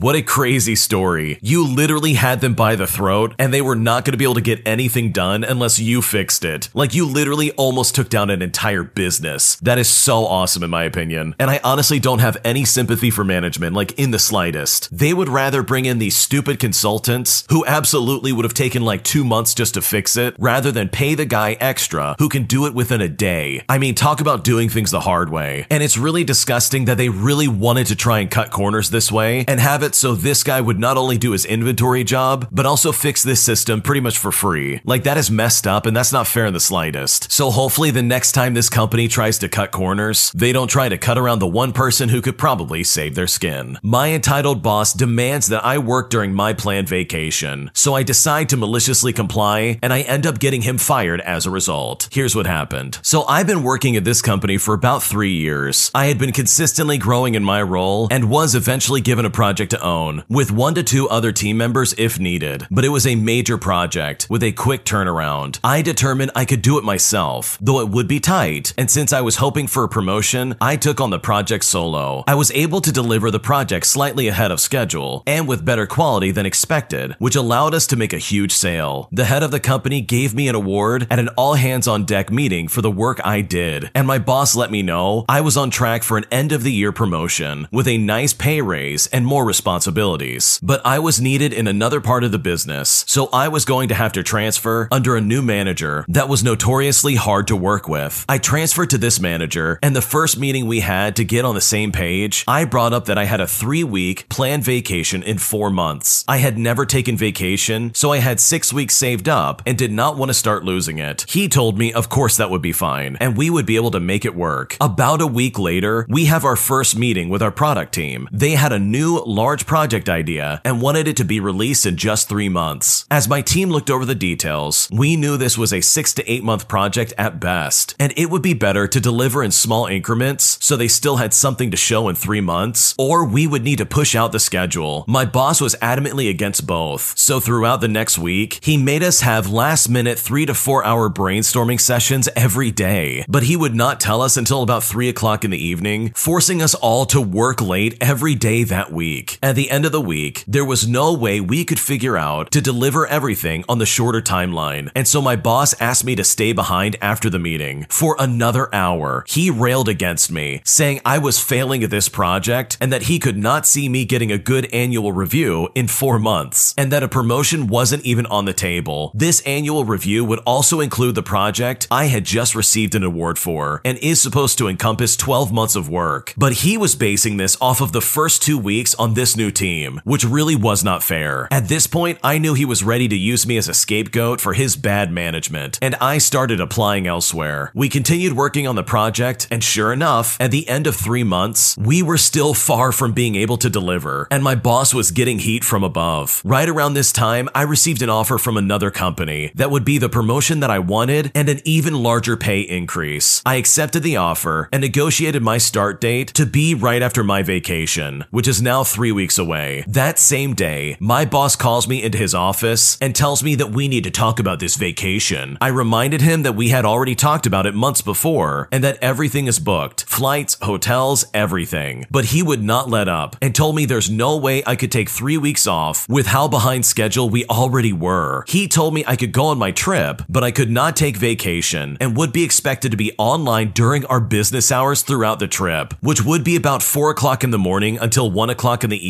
What 0.00 0.16
a 0.16 0.22
crazy 0.22 0.76
story. 0.76 1.38
You 1.42 1.68
literally 1.68 2.14
had 2.14 2.40
them 2.40 2.54
by 2.54 2.74
the 2.74 2.86
throat, 2.86 3.34
and 3.38 3.52
they 3.52 3.60
were 3.60 3.76
not 3.76 4.06
going 4.06 4.12
to 4.12 4.16
be 4.16 4.24
able 4.24 4.36
to 4.36 4.40
get 4.40 4.66
anything 4.66 5.12
done 5.12 5.44
unless 5.44 5.78
you 5.78 6.00
fixed 6.00 6.42
it. 6.42 6.70
Like, 6.72 6.94
you 6.94 7.04
literally 7.04 7.50
almost 7.50 7.94
took 7.94 8.08
down 8.08 8.30
an 8.30 8.40
entire 8.40 8.82
business. 8.82 9.56
That 9.56 9.76
is 9.76 9.90
so 9.90 10.24
awesome, 10.24 10.62
in 10.62 10.70
my 10.70 10.84
opinion. 10.84 11.34
And 11.38 11.50
I 11.50 11.60
honestly 11.62 12.00
don't 12.00 12.20
have 12.20 12.38
any 12.46 12.64
sympathy 12.64 13.10
for 13.10 13.24
management, 13.24 13.76
like, 13.76 13.92
in 13.98 14.10
the 14.10 14.18
slightest. 14.18 14.88
They 14.90 15.12
would 15.12 15.28
rather 15.28 15.62
bring 15.62 15.84
in 15.84 15.98
these 15.98 16.16
stupid 16.16 16.58
consultants 16.58 17.44
who 17.50 17.66
absolutely 17.66 18.32
would 18.32 18.46
have 18.46 18.54
taken 18.54 18.80
like 18.80 19.04
two 19.04 19.22
months 19.22 19.52
just 19.52 19.74
to 19.74 19.82
fix 19.82 20.16
it, 20.16 20.34
rather 20.38 20.72
than 20.72 20.88
pay 20.88 21.14
the 21.14 21.26
guy 21.26 21.58
extra 21.60 22.16
who 22.18 22.30
can 22.30 22.44
do 22.44 22.64
it 22.64 22.72
within 22.72 23.02
a 23.02 23.08
day. 23.10 23.64
I 23.68 23.76
mean, 23.76 23.94
talk 23.94 24.22
about 24.22 24.44
doing 24.44 24.70
things 24.70 24.92
the 24.92 25.00
hard 25.00 25.28
way. 25.28 25.66
And 25.68 25.82
it's 25.82 25.98
really 25.98 26.24
disgusting 26.24 26.86
that 26.86 26.96
they 26.96 27.10
really 27.10 27.48
wanted 27.48 27.88
to 27.88 27.96
try 27.96 28.20
and 28.20 28.30
cut 28.30 28.50
corners 28.50 28.88
this 28.88 29.12
way 29.12 29.44
and 29.46 29.60
have 29.60 29.82
it 29.82 29.89
so 29.94 30.14
this 30.14 30.42
guy 30.42 30.60
would 30.60 30.78
not 30.78 30.96
only 30.96 31.18
do 31.18 31.32
his 31.32 31.44
inventory 31.44 32.04
job, 32.04 32.48
but 32.50 32.66
also 32.66 32.92
fix 32.92 33.22
this 33.22 33.42
system 33.42 33.82
pretty 33.82 34.00
much 34.00 34.18
for 34.18 34.32
free. 34.32 34.80
Like, 34.84 35.04
that 35.04 35.16
is 35.16 35.30
messed 35.30 35.66
up 35.66 35.86
and 35.86 35.96
that's 35.96 36.12
not 36.12 36.26
fair 36.26 36.46
in 36.46 36.54
the 36.54 36.60
slightest. 36.60 37.30
So, 37.32 37.50
hopefully, 37.50 37.90
the 37.90 38.02
next 38.02 38.32
time 38.32 38.54
this 38.54 38.68
company 38.68 39.08
tries 39.08 39.38
to 39.38 39.48
cut 39.48 39.70
corners, 39.70 40.30
they 40.34 40.52
don't 40.52 40.68
try 40.68 40.88
to 40.88 40.98
cut 40.98 41.18
around 41.18 41.38
the 41.38 41.46
one 41.46 41.72
person 41.72 42.08
who 42.08 42.20
could 42.22 42.38
probably 42.38 42.84
save 42.84 43.14
their 43.14 43.26
skin. 43.26 43.78
My 43.82 44.12
entitled 44.12 44.62
boss 44.62 44.92
demands 44.92 45.48
that 45.48 45.64
I 45.64 45.78
work 45.78 46.10
during 46.10 46.34
my 46.34 46.52
planned 46.52 46.88
vacation, 46.88 47.70
so 47.74 47.94
I 47.94 48.02
decide 48.02 48.48
to 48.50 48.56
maliciously 48.56 49.12
comply 49.12 49.78
and 49.82 49.92
I 49.92 50.00
end 50.02 50.26
up 50.26 50.38
getting 50.38 50.62
him 50.62 50.78
fired 50.78 51.20
as 51.22 51.46
a 51.46 51.50
result. 51.50 52.08
Here's 52.12 52.36
what 52.36 52.46
happened. 52.46 52.98
So, 53.02 53.24
I've 53.24 53.46
been 53.46 53.62
working 53.62 53.96
at 53.96 54.04
this 54.04 54.22
company 54.22 54.58
for 54.58 54.74
about 54.74 55.02
three 55.02 55.34
years. 55.34 55.90
I 55.94 56.06
had 56.06 56.18
been 56.18 56.32
consistently 56.32 56.98
growing 56.98 57.34
in 57.34 57.44
my 57.44 57.62
role 57.62 58.08
and 58.10 58.30
was 58.30 58.54
eventually 58.54 59.00
given 59.00 59.24
a 59.24 59.30
project 59.30 59.70
to 59.70 59.79
own, 59.80 60.24
with 60.28 60.50
one 60.50 60.74
to 60.74 60.82
two 60.82 61.08
other 61.08 61.32
team 61.32 61.56
members 61.56 61.94
if 61.98 62.18
needed. 62.18 62.66
But 62.70 62.84
it 62.84 62.90
was 62.90 63.06
a 63.06 63.14
major 63.14 63.58
project 63.58 64.26
with 64.30 64.42
a 64.42 64.52
quick 64.52 64.84
turnaround. 64.84 65.58
I 65.64 65.82
determined 65.82 66.30
I 66.34 66.44
could 66.44 66.62
do 66.62 66.78
it 66.78 66.84
myself, 66.84 67.58
though 67.60 67.80
it 67.80 67.88
would 67.88 68.08
be 68.08 68.20
tight. 68.20 68.72
And 68.76 68.90
since 68.90 69.12
I 69.12 69.20
was 69.20 69.36
hoping 69.36 69.66
for 69.66 69.84
a 69.84 69.88
promotion, 69.88 70.56
I 70.60 70.76
took 70.76 71.00
on 71.00 71.10
the 71.10 71.18
project 71.18 71.64
solo. 71.64 72.24
I 72.26 72.34
was 72.34 72.50
able 72.52 72.80
to 72.80 72.92
deliver 72.92 73.30
the 73.30 73.40
project 73.40 73.86
slightly 73.86 74.28
ahead 74.28 74.50
of 74.50 74.60
schedule 74.60 75.22
and 75.26 75.48
with 75.48 75.64
better 75.64 75.86
quality 75.86 76.30
than 76.30 76.46
expected, 76.46 77.14
which 77.18 77.36
allowed 77.36 77.74
us 77.74 77.86
to 77.88 77.96
make 77.96 78.12
a 78.12 78.18
huge 78.18 78.52
sale. 78.52 79.08
The 79.12 79.24
head 79.24 79.42
of 79.42 79.50
the 79.50 79.60
company 79.60 80.00
gave 80.00 80.34
me 80.34 80.48
an 80.48 80.54
award 80.54 81.06
at 81.10 81.18
an 81.18 81.28
all 81.30 81.54
hands 81.54 81.88
on 81.88 82.04
deck 82.04 82.30
meeting 82.30 82.68
for 82.68 82.82
the 82.82 82.90
work 82.90 83.20
I 83.24 83.40
did, 83.40 83.90
and 83.94 84.06
my 84.06 84.18
boss 84.18 84.56
let 84.56 84.70
me 84.70 84.82
know 84.82 85.24
I 85.28 85.40
was 85.40 85.56
on 85.56 85.70
track 85.70 86.02
for 86.02 86.16
an 86.16 86.26
end 86.30 86.52
of 86.52 86.62
the 86.62 86.72
year 86.72 86.92
promotion 86.92 87.68
with 87.70 87.86
a 87.88 87.98
nice 87.98 88.32
pay 88.32 88.60
raise 88.60 89.06
and 89.08 89.26
more 89.26 89.44
responsibilities. 89.60 90.58
But 90.62 90.80
I 90.86 90.98
was 91.00 91.20
needed 91.20 91.52
in 91.52 91.66
another 91.66 92.00
part 92.00 92.24
of 92.24 92.32
the 92.32 92.38
business, 92.38 93.04
so 93.06 93.28
I 93.30 93.48
was 93.48 93.66
going 93.66 93.90
to 93.90 93.94
have 93.94 94.12
to 94.12 94.22
transfer 94.22 94.88
under 94.90 95.16
a 95.16 95.20
new 95.20 95.42
manager 95.42 96.06
that 96.08 96.30
was 96.30 96.42
notoriously 96.42 97.14
hard 97.16 97.46
to 97.48 97.56
work 97.56 97.86
with. 97.86 98.24
I 98.26 98.38
transferred 98.38 98.88
to 98.90 98.98
this 98.98 99.20
manager, 99.20 99.78
and 99.82 99.94
the 99.94 100.00
first 100.00 100.38
meeting 100.38 100.64
we 100.66 100.80
had 100.80 101.14
to 101.16 101.24
get 101.24 101.44
on 101.44 101.54
the 101.54 101.60
same 101.60 101.92
page, 101.92 102.42
I 102.48 102.64
brought 102.64 102.94
up 102.94 103.04
that 103.04 103.18
I 103.18 103.24
had 103.24 103.42
a 103.42 103.46
three 103.46 103.84
week 103.84 104.30
planned 104.30 104.64
vacation 104.64 105.22
in 105.22 105.36
four 105.36 105.68
months. 105.68 106.24
I 106.26 106.38
had 106.38 106.56
never 106.56 106.86
taken 106.86 107.18
vacation, 107.18 107.92
so 107.92 108.12
I 108.12 108.18
had 108.18 108.40
six 108.40 108.72
weeks 108.72 108.96
saved 108.96 109.28
up 109.28 109.60
and 109.66 109.76
did 109.76 109.92
not 109.92 110.16
want 110.16 110.30
to 110.30 110.34
start 110.34 110.64
losing 110.64 110.96
it. 110.96 111.26
He 111.28 111.50
told 111.50 111.76
me, 111.76 111.92
of 111.92 112.08
course, 112.08 112.38
that 112.38 112.48
would 112.48 112.62
be 112.62 112.72
fine, 112.72 113.18
and 113.20 113.36
we 113.36 113.50
would 113.50 113.66
be 113.66 113.76
able 113.76 113.90
to 113.90 114.00
make 114.00 114.24
it 114.24 114.34
work. 114.34 114.78
About 114.80 115.20
a 115.20 115.26
week 115.26 115.58
later, 115.58 116.06
we 116.08 116.24
have 116.24 116.46
our 116.46 116.56
first 116.56 116.96
meeting 116.96 117.28
with 117.28 117.42
our 117.42 117.52
product 117.52 117.92
team. 117.92 118.26
They 118.32 118.52
had 118.52 118.72
a 118.72 118.78
new 118.78 119.22
large 119.26 119.49
project 119.58 120.08
idea 120.08 120.60
and 120.64 120.80
wanted 120.80 121.08
it 121.08 121.16
to 121.16 121.24
be 121.24 121.40
released 121.40 121.84
in 121.84 121.96
just 121.96 122.28
three 122.28 122.48
months. 122.48 123.04
As 123.10 123.28
my 123.28 123.42
team 123.42 123.70
looked 123.70 123.90
over 123.90 124.04
the 124.04 124.14
details, 124.14 124.88
we 124.92 125.16
knew 125.16 125.36
this 125.36 125.58
was 125.58 125.72
a 125.72 125.80
six 125.80 126.14
to 126.14 126.30
eight 126.30 126.44
month 126.44 126.68
project 126.68 127.12
at 127.18 127.40
best, 127.40 127.94
and 127.98 128.12
it 128.16 128.30
would 128.30 128.42
be 128.42 128.54
better 128.54 128.86
to 128.86 129.00
deliver 129.00 129.42
in 129.42 129.50
small 129.50 129.86
increments 129.86 130.56
so 130.60 130.76
they 130.76 130.88
still 130.88 131.16
had 131.16 131.34
something 131.34 131.70
to 131.70 131.76
show 131.76 132.08
in 132.08 132.14
three 132.14 132.40
months, 132.40 132.94
or 132.98 133.24
we 133.24 133.46
would 133.46 133.64
need 133.64 133.78
to 133.78 133.86
push 133.86 134.14
out 134.14 134.32
the 134.32 134.38
schedule. 134.38 135.04
My 135.08 135.24
boss 135.24 135.60
was 135.60 135.74
adamantly 135.76 136.30
against 136.30 136.66
both, 136.66 137.18
so 137.18 137.40
throughout 137.40 137.80
the 137.80 137.88
next 137.88 138.18
week, 138.18 138.60
he 138.62 138.76
made 138.76 139.02
us 139.02 139.20
have 139.22 139.50
last 139.50 139.88
minute 139.88 140.18
three 140.18 140.46
to 140.46 140.54
four 140.54 140.84
hour 140.84 141.10
brainstorming 141.10 141.80
sessions 141.80 142.28
every 142.36 142.70
day, 142.70 143.24
but 143.28 143.42
he 143.42 143.56
would 143.56 143.74
not 143.74 143.98
tell 143.98 144.22
us 144.22 144.36
until 144.36 144.62
about 144.62 144.84
three 144.84 145.08
o'clock 145.08 145.44
in 145.44 145.50
the 145.50 145.64
evening, 145.64 146.12
forcing 146.14 146.62
us 146.62 146.74
all 146.74 147.04
to 147.06 147.20
work 147.20 147.60
late 147.60 147.96
every 148.00 148.34
day 148.34 148.62
that 148.64 148.92
week. 148.92 149.38
At 149.42 149.56
the 149.56 149.70
end 149.70 149.86
of 149.86 149.92
the 149.92 150.02
week, 150.02 150.44
there 150.46 150.66
was 150.66 150.86
no 150.86 151.14
way 151.14 151.40
we 151.40 151.64
could 151.64 151.80
figure 151.80 152.18
out 152.18 152.50
to 152.50 152.60
deliver 152.60 153.06
everything 153.06 153.64
on 153.70 153.78
the 153.78 153.86
shorter 153.86 154.20
timeline, 154.20 154.90
and 154.94 155.08
so 155.08 155.22
my 155.22 155.34
boss 155.34 155.72
asked 155.80 156.04
me 156.04 156.14
to 156.16 156.24
stay 156.24 156.52
behind 156.52 156.96
after 157.00 157.30
the 157.30 157.38
meeting 157.38 157.86
for 157.88 158.16
another 158.18 158.68
hour. 158.74 159.24
He 159.26 159.48
railed 159.50 159.88
against 159.88 160.30
me, 160.30 160.60
saying 160.66 161.00
I 161.06 161.16
was 161.16 161.40
failing 161.40 161.82
at 161.82 161.88
this 161.88 162.06
project 162.06 162.76
and 162.82 162.92
that 162.92 163.04
he 163.04 163.18
could 163.18 163.38
not 163.38 163.66
see 163.66 163.88
me 163.88 164.04
getting 164.04 164.30
a 164.30 164.36
good 164.36 164.68
annual 164.74 165.10
review 165.10 165.70
in 165.74 165.88
four 165.88 166.18
months, 166.18 166.74
and 166.76 166.92
that 166.92 167.02
a 167.02 167.08
promotion 167.08 167.66
wasn't 167.66 168.04
even 168.04 168.26
on 168.26 168.44
the 168.44 168.52
table. 168.52 169.10
This 169.14 169.40
annual 169.46 169.86
review 169.86 170.22
would 170.22 170.40
also 170.40 170.80
include 170.80 171.14
the 171.14 171.22
project 171.22 171.88
I 171.90 172.06
had 172.06 172.24
just 172.24 172.54
received 172.54 172.94
an 172.94 173.04
award 173.04 173.38
for, 173.38 173.80
and 173.86 173.96
is 173.98 174.20
supposed 174.20 174.58
to 174.58 174.68
encompass 174.68 175.16
12 175.16 175.50
months 175.50 175.76
of 175.76 175.88
work. 175.88 176.34
But 176.36 176.52
he 176.52 176.76
was 176.76 176.94
basing 176.94 177.38
this 177.38 177.56
off 177.58 177.80
of 177.80 177.92
the 177.92 178.02
first 178.02 178.42
two 178.42 178.58
weeks 178.58 178.94
on 178.96 179.14
this 179.14 179.29
new 179.36 179.50
team, 179.50 180.00
which 180.04 180.24
really 180.24 180.56
was 180.56 180.84
not 180.84 181.02
fair. 181.02 181.48
At 181.50 181.68
this 181.68 181.86
point, 181.86 182.18
I 182.22 182.38
knew 182.38 182.54
he 182.54 182.64
was 182.64 182.84
ready 182.84 183.08
to 183.08 183.16
use 183.16 183.46
me 183.46 183.56
as 183.56 183.68
a 183.68 183.74
scapegoat 183.74 184.40
for 184.40 184.52
his 184.52 184.76
bad 184.76 185.12
management, 185.12 185.78
and 185.82 185.94
I 185.96 186.18
started 186.18 186.60
applying 186.60 187.06
elsewhere. 187.06 187.70
We 187.74 187.88
continued 187.88 188.34
working 188.34 188.66
on 188.66 188.76
the 188.76 188.82
project, 188.82 189.48
and 189.50 189.62
sure 189.62 189.92
enough, 189.92 190.36
at 190.40 190.50
the 190.50 190.68
end 190.68 190.86
of 190.86 190.96
three 190.96 191.24
months, 191.24 191.76
we 191.78 192.02
were 192.02 192.18
still 192.18 192.54
far 192.54 192.92
from 192.92 193.12
being 193.12 193.34
able 193.34 193.56
to 193.58 193.70
deliver, 193.70 194.26
and 194.30 194.42
my 194.42 194.54
boss 194.54 194.94
was 194.94 195.10
getting 195.10 195.38
heat 195.38 195.64
from 195.64 195.84
above. 195.84 196.42
Right 196.44 196.68
around 196.68 196.94
this 196.94 197.12
time, 197.12 197.48
I 197.54 197.62
received 197.62 198.02
an 198.02 198.10
offer 198.10 198.38
from 198.38 198.56
another 198.56 198.90
company 198.90 199.52
that 199.54 199.70
would 199.70 199.84
be 199.84 199.98
the 199.98 200.08
promotion 200.08 200.60
that 200.60 200.70
I 200.70 200.78
wanted 200.78 201.30
and 201.34 201.48
an 201.48 201.60
even 201.64 201.94
larger 201.94 202.36
pay 202.36 202.60
increase. 202.60 203.42
I 203.44 203.56
accepted 203.56 204.02
the 204.02 204.16
offer 204.16 204.68
and 204.72 204.80
negotiated 204.80 205.42
my 205.42 205.58
start 205.58 206.00
date 206.00 206.28
to 206.34 206.46
be 206.46 206.74
right 206.74 207.02
after 207.02 207.22
my 207.22 207.42
vacation, 207.42 208.24
which 208.30 208.48
is 208.48 208.62
now 208.62 208.84
three 208.84 209.12
weeks 209.12 209.19
away. 209.20 209.84
That 209.86 210.18
same 210.18 210.54
day, 210.54 210.96
my 210.98 211.26
boss 211.26 211.54
calls 211.54 211.86
me 211.86 212.02
into 212.02 212.16
his 212.16 212.34
office 212.34 212.96
and 213.02 213.14
tells 213.14 213.42
me 213.42 213.54
that 213.56 213.70
we 213.70 213.86
need 213.86 214.04
to 214.04 214.10
talk 214.10 214.40
about 214.40 214.60
this 214.60 214.76
vacation. 214.76 215.58
I 215.60 215.68
reminded 215.68 216.22
him 216.22 216.42
that 216.44 216.56
we 216.56 216.70
had 216.70 216.86
already 216.86 217.14
talked 217.14 217.44
about 217.44 217.66
it 217.66 217.74
months 217.74 218.00
before 218.00 218.68
and 218.72 218.82
that 218.82 218.98
everything 219.02 219.46
is 219.46 219.58
booked 219.58 220.04
flights, 220.06 220.56
hotels, 220.62 221.26
everything. 221.34 222.06
But 222.10 222.26
he 222.26 222.42
would 222.42 222.62
not 222.62 222.88
let 222.88 223.08
up 223.08 223.36
and 223.42 223.54
told 223.54 223.76
me 223.76 223.84
there's 223.84 224.10
no 224.10 224.38
way 224.38 224.62
I 224.66 224.74
could 224.74 224.90
take 224.90 225.10
three 225.10 225.36
weeks 225.36 225.66
off 225.66 226.08
with 226.08 226.26
how 226.26 226.48
behind 226.48 226.86
schedule 226.86 227.28
we 227.28 227.44
already 227.46 227.92
were. 227.92 228.44
He 228.48 228.68
told 228.68 228.94
me 228.94 229.04
I 229.06 229.16
could 229.16 229.32
go 229.32 229.46
on 229.46 229.58
my 229.58 229.70
trip, 229.70 230.22
but 230.28 230.42
I 230.42 230.50
could 230.50 230.70
not 230.70 230.96
take 230.96 231.16
vacation 231.18 231.98
and 232.00 232.16
would 232.16 232.32
be 232.32 232.44
expected 232.44 232.90
to 232.90 232.96
be 232.96 233.12
online 233.18 233.72
during 233.72 234.06
our 234.06 234.20
business 234.20 234.72
hours 234.72 235.02
throughout 235.02 235.40
the 235.40 235.46
trip, 235.46 235.92
which 236.00 236.24
would 236.24 236.42
be 236.42 236.56
about 236.56 236.82
4 236.82 237.10
o'clock 237.10 237.44
in 237.44 237.50
the 237.50 237.58
morning 237.58 237.98
until 237.98 238.30
1 238.30 238.48
o'clock 238.48 238.84
in 238.84 238.90
the 238.90 239.08
evening, 239.08 239.09